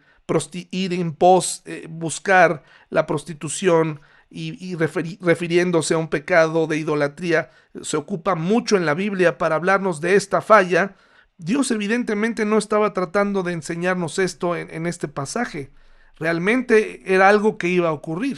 ir 0.71 0.93
en 0.93 1.13
pos, 1.13 1.61
eh, 1.65 1.87
buscar 1.89 2.63
la 2.89 3.05
prostitución 3.05 3.99
y, 4.29 4.75
refiriéndose 4.75 5.93
a 5.93 5.97
un 5.97 6.09
pecado 6.09 6.67
de 6.67 6.77
idolatría, 6.77 7.49
se 7.81 7.97
ocupa 7.97 8.35
mucho 8.35 8.77
en 8.77 8.85
la 8.85 8.93
Biblia 8.93 9.37
para 9.37 9.55
hablarnos 9.55 10.01
de 10.01 10.15
esta 10.15 10.41
falla. 10.41 10.95
Dios 11.37 11.71
evidentemente 11.71 12.45
no 12.45 12.57
estaba 12.57 12.93
tratando 12.93 13.43
de 13.43 13.53
enseñarnos 13.53 14.19
esto 14.19 14.55
en 14.55 14.85
este 14.87 15.07
pasaje. 15.07 15.71
Realmente 16.17 17.13
era 17.13 17.29
algo 17.29 17.57
que 17.57 17.67
iba 17.67 17.89
a 17.89 17.93
ocurrir. 17.93 18.37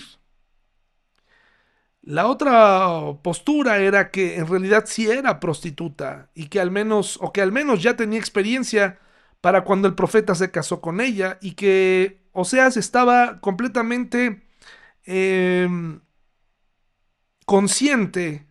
La 2.02 2.28
otra 2.28 2.90
postura 3.22 3.78
era 3.78 4.10
que 4.10 4.38
en 4.38 4.48
realidad 4.48 4.86
sí 4.88 5.10
era 5.10 5.40
prostituta 5.40 6.30
y 6.34 6.48
que 6.48 6.60
al 6.60 6.72
menos, 6.72 7.20
o 7.22 7.34
que 7.34 7.42
al 7.42 7.52
menos 7.52 7.84
ya 7.84 7.96
tenía 7.96 8.20
experiencia 8.20 9.00
para 9.42 9.64
cuando 9.64 9.88
el 9.88 9.96
profeta 9.96 10.34
se 10.34 10.52
casó 10.52 10.82
con 10.82 11.02
ella 11.02 11.38
y 11.42 11.52
que 11.52 12.22
Oseas 12.32 12.78
estaba 12.78 13.40
completamente 13.42 14.42
em, 15.06 16.02
consciente 17.46 18.48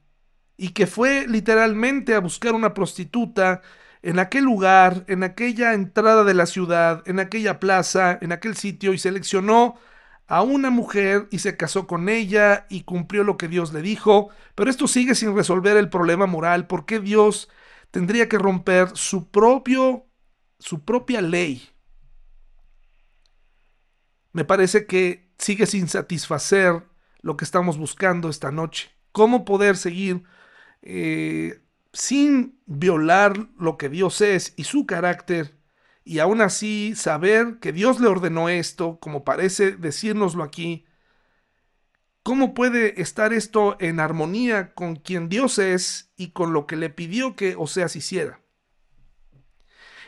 y 0.56 0.70
que 0.70 0.86
fue 0.86 1.26
literalmente 1.28 2.14
a 2.14 2.20
buscar 2.20 2.54
una 2.54 2.74
prostituta 2.74 3.62
en 4.02 4.18
aquel 4.18 4.44
lugar, 4.44 5.04
en 5.08 5.22
aquella 5.22 5.74
entrada 5.74 6.24
de 6.24 6.34
la 6.34 6.46
ciudad, 6.46 7.02
en 7.06 7.20
aquella 7.20 7.60
plaza, 7.60 8.18
en 8.20 8.32
aquel 8.32 8.56
sitio 8.56 8.92
y 8.92 8.98
seleccionó 8.98 9.76
a 10.26 10.42
una 10.42 10.70
mujer 10.70 11.26
y 11.30 11.38
se 11.38 11.56
casó 11.56 11.86
con 11.86 12.08
ella 12.08 12.66
y 12.68 12.82
cumplió 12.82 13.24
lo 13.24 13.36
que 13.38 13.48
Dios 13.48 13.72
le 13.72 13.82
dijo, 13.82 14.28
pero 14.54 14.70
esto 14.70 14.86
sigue 14.86 15.14
sin 15.14 15.34
resolver 15.34 15.76
el 15.76 15.88
problema 15.88 16.26
moral. 16.26 16.66
¿Por 16.66 16.84
qué 16.84 17.00
Dios 17.00 17.48
tendría 17.90 18.28
que 18.28 18.38
romper 18.38 18.90
su 18.94 19.30
propio 19.30 20.06
su 20.58 20.84
propia 20.84 21.20
ley? 21.22 21.70
Me 24.32 24.44
parece 24.44 24.86
que 24.86 25.27
sigue 25.38 25.66
sin 25.66 25.88
satisfacer 25.88 26.82
lo 27.20 27.36
que 27.36 27.44
estamos 27.44 27.78
buscando 27.78 28.28
esta 28.28 28.50
noche. 28.50 28.90
¿Cómo 29.12 29.44
poder 29.44 29.76
seguir 29.76 30.24
eh, 30.82 31.60
sin 31.92 32.60
violar 32.66 33.48
lo 33.58 33.78
que 33.78 33.88
Dios 33.88 34.20
es 34.20 34.52
y 34.56 34.64
su 34.64 34.86
carácter 34.86 35.58
y 36.08 36.20
aún 36.20 36.40
así 36.40 36.94
saber 36.96 37.58
que 37.60 37.70
Dios 37.70 38.00
le 38.00 38.08
ordenó 38.08 38.48
esto, 38.48 38.98
como 38.98 39.24
parece 39.24 39.72
decírnoslo 39.72 40.42
aquí, 40.42 40.86
¿cómo 42.22 42.54
puede 42.54 43.02
estar 43.02 43.34
esto 43.34 43.76
en 43.78 44.00
armonía 44.00 44.72
con 44.72 44.96
quien 44.96 45.28
Dios 45.28 45.58
es 45.58 46.10
y 46.16 46.30
con 46.30 46.54
lo 46.54 46.66
que 46.66 46.76
le 46.76 46.88
pidió 46.88 47.36
que 47.36 47.56
Oseas 47.56 47.94
hiciera? 47.94 48.40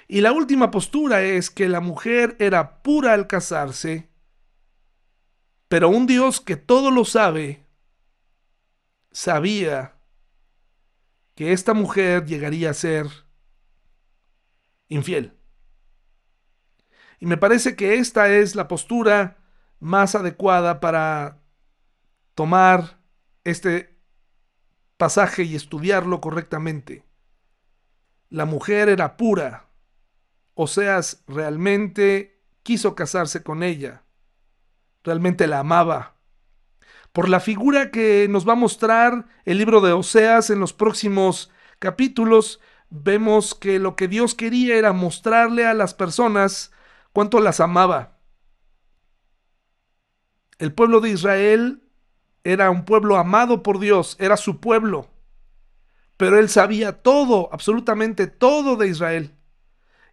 Y 0.09 0.23
la 0.23 0.33
última 0.33 0.71
postura 0.71 1.23
es 1.23 1.51
que 1.51 1.69
la 1.69 1.81
mujer 1.81 2.35
era 2.39 2.83
pura 2.83 3.13
al 3.13 3.27
casarse, 3.27 4.10
pero 5.71 5.89
un 5.89 6.09
Dios 6.09 6.41
que 6.41 6.57
todo 6.57 6.91
lo 6.91 7.05
sabe, 7.05 7.65
sabía 9.13 9.95
que 11.37 11.53
esta 11.53 11.75
mujer 11.75 12.27
llegaría 12.27 12.71
a 12.71 12.75
ser 12.75 13.07
infiel. 14.89 15.39
Y 17.21 17.27
me 17.27 17.37
parece 17.37 17.77
que 17.77 17.99
esta 17.99 18.31
es 18.31 18.57
la 18.57 18.67
postura 18.67 19.37
más 19.79 20.17
adecuada 20.17 20.81
para 20.81 21.39
tomar 22.35 22.99
este 23.45 23.97
pasaje 24.97 25.45
y 25.45 25.55
estudiarlo 25.55 26.21
correctamente. 26.21 27.05
La 28.29 28.45
mujer 28.45 28.89
era 28.89 29.17
pura, 29.17 29.69
o 30.55 30.67
sea, 30.67 31.01
realmente 31.29 32.43
quiso 32.65 32.97
casarse 32.97 33.45
con 33.45 33.63
ella, 33.63 34.03
realmente 35.03 35.47
la 35.47 35.61
amaba. 35.61 36.17
Por 37.13 37.29
la 37.29 37.41
figura 37.41 37.91
que 37.91 38.29
nos 38.31 38.49
va 38.49 38.53
a 38.53 38.57
mostrar 38.57 39.27
el 39.45 39.59
libro 39.59 39.81
de 39.81 39.93
Oseas 39.93 40.51
en 40.51 40.61
los 40.61 40.73
próximos 40.73 41.51
capítulos, 41.79 42.61
vemos 42.89 43.55
que 43.55 43.79
lo 43.79 43.97
que 43.97 44.09
Dios 44.09 44.35
quería 44.35 44.77
era 44.77 44.93
mostrarle 44.93 45.67
a 45.67 45.75
las 45.75 45.95
personas 45.95 46.73
cuánto 47.13 47.41
las 47.41 47.61
amaba. 47.61 48.19
El 50.59 50.73
pueblo 50.73 51.01
de 51.01 51.11
Israel 51.11 51.83
era 52.45 52.71
un 52.71 52.85
pueblo 52.85 53.17
amado 53.17 53.63
por 53.63 53.79
Dios, 53.81 54.17
era 54.21 54.37
su 54.37 54.61
pueblo, 54.61 55.11
pero 56.17 56.39
él 56.39 56.49
sabía 56.49 57.03
todo, 57.03 57.49
absolutamente 57.53 58.27
todo 58.27 58.77
de 58.77 58.89
Israel. 58.89 59.35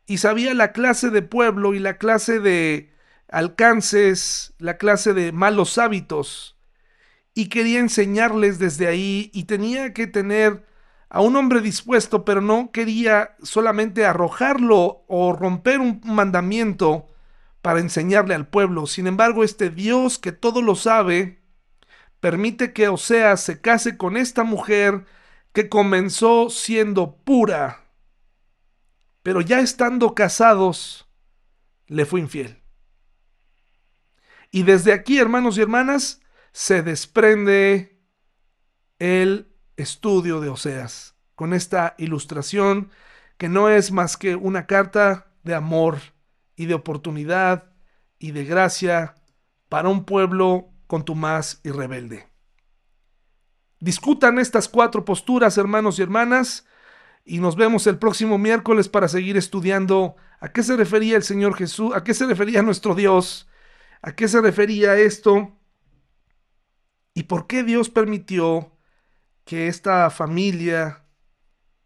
Y 0.06 0.20
sabía 0.20 0.54
la 0.54 0.72
clase 0.72 1.10
de 1.10 1.22
pueblo 1.22 1.74
y 1.74 1.80
la 1.80 1.98
clase 1.98 2.40
de 2.40 2.94
alcances, 3.30 4.54
la 4.58 4.78
clase 4.78 5.14
de 5.14 5.32
malos 5.32 5.78
hábitos. 5.78 6.58
Y 7.34 7.50
quería 7.50 7.80
enseñarles 7.80 8.60
desde 8.60 8.88
ahí 8.88 9.30
y 9.34 9.44
tenía 9.44 9.94
que 9.94 10.08
tener 10.08 10.66
a 11.10 11.22
un 11.22 11.36
hombre 11.36 11.62
dispuesto, 11.62 12.26
pero 12.26 12.42
no 12.42 12.72
quería 12.72 13.36
solamente 13.42 14.06
arrojarlo 14.06 15.06
o 15.08 15.34
romper 15.34 15.80
un 15.80 16.02
mandamiento 16.04 17.08
para 17.62 17.80
enseñarle 17.80 18.36
al 18.36 18.48
pueblo. 18.48 18.88
Sin 18.88 19.08
embargo, 19.08 19.44
este 19.44 19.70
Dios 19.70 20.18
que 20.18 20.32
todo 20.32 20.62
lo 20.62 20.76
sabe, 20.76 21.42
permite 22.20 22.74
que 22.74 22.90
Oseas 22.90 23.42
se 23.42 23.62
case 23.62 23.98
con 23.98 24.18
esta 24.18 24.44
mujer 24.44 25.06
que 25.54 25.70
comenzó 25.70 26.50
siendo 26.50 27.18
pura, 27.18 27.86
pero 29.24 29.42
ya 29.42 29.60
estando 29.60 30.14
casados, 30.14 31.08
le 31.88 32.06
fue 32.06 32.20
infiel. 32.20 32.62
Y 34.52 34.64
desde 34.64 34.94
aquí, 34.94 35.20
hermanos 35.20 35.58
y 35.58 35.62
hermanas, 35.62 36.22
se 36.52 36.82
desprende 36.82 38.02
el 39.00 39.54
estudio 39.76 40.42
de 40.42 40.50
Oseas, 40.50 41.16
con 41.36 41.54
esta 41.54 41.96
ilustración 41.98 42.92
que 43.38 43.50
no 43.50 43.70
es 43.70 43.92
más 43.92 44.18
que 44.18 44.36
una 44.36 44.66
carta 44.66 45.28
de 45.44 45.54
amor 45.54 46.00
y 46.56 46.66
de 46.66 46.74
oportunidad 46.74 47.72
y 48.20 48.32
de 48.32 48.46
gracia 48.46 49.16
para 49.70 49.90
un 49.90 50.06
pueblo 50.06 50.70
contumaz 50.88 51.60
y 51.64 51.70
rebelde. 51.70 52.28
Discutan 53.80 54.40
estas 54.40 54.68
cuatro 54.68 55.06
posturas, 55.06 55.58
hermanos 55.58 56.00
y 56.00 56.02
hermanas, 56.02 56.66
y 57.24 57.40
nos 57.40 57.56
vemos 57.56 57.86
el 57.86 58.00
próximo 58.00 58.38
miércoles 58.38 58.90
para 58.90 59.08
seguir 59.08 59.38
estudiando 59.38 60.16
a 60.40 60.52
qué 60.52 60.64
se 60.64 60.76
refería 60.76 61.18
el 61.18 61.24
Señor 61.24 61.56
Jesús, 61.56 61.94
a 61.94 62.04
qué 62.04 62.14
se 62.14 62.26
refería 62.26 62.64
nuestro 62.64 62.96
Dios, 62.96 63.48
a 64.02 64.16
qué 64.16 64.28
se 64.28 64.42
refería 64.42 64.98
esto 64.98 65.58
y 67.14 67.24
por 67.24 67.48
qué 67.48 67.64
Dios 67.64 67.90
permitió 67.90 68.72
que 69.44 69.68
esta 69.68 70.10
familia 70.10 71.06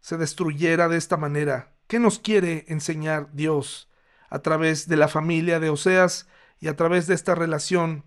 se 0.00 0.18
destruyera 0.18 0.88
de 0.88 0.98
esta 0.98 1.16
manera. 1.16 1.74
¿Qué 1.86 1.98
nos 1.98 2.18
quiere 2.18 2.64
enseñar 2.68 3.32
Dios 3.32 3.88
a 4.28 4.40
través 4.40 4.88
de 4.88 4.96
la 4.96 5.08
familia 5.08 5.60
de 5.60 5.70
Oseas 5.70 6.28
y 6.60 6.68
a 6.68 6.76
través 6.76 7.06
de 7.06 7.14
esta 7.14 7.34
relación 7.34 8.04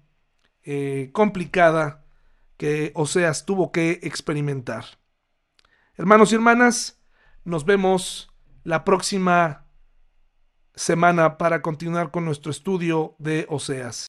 eh, 0.64 1.10
complicada 1.14 2.06
que 2.58 2.92
Oseas 2.96 3.46
tuvo 3.46 3.72
que 3.72 4.00
experimentar? 4.04 4.86
Hermanos 5.96 6.32
y 6.32 6.36
hermanas, 6.36 7.00
nos 7.46 7.64
vemos 7.64 8.30
la 8.64 8.84
próxima 8.84 9.65
semana 10.76 11.38
para 11.38 11.62
continuar 11.62 12.12
con 12.12 12.26
nuestro 12.26 12.52
estudio 12.52 13.16
de 13.18 13.46
Oseas. 13.50 14.04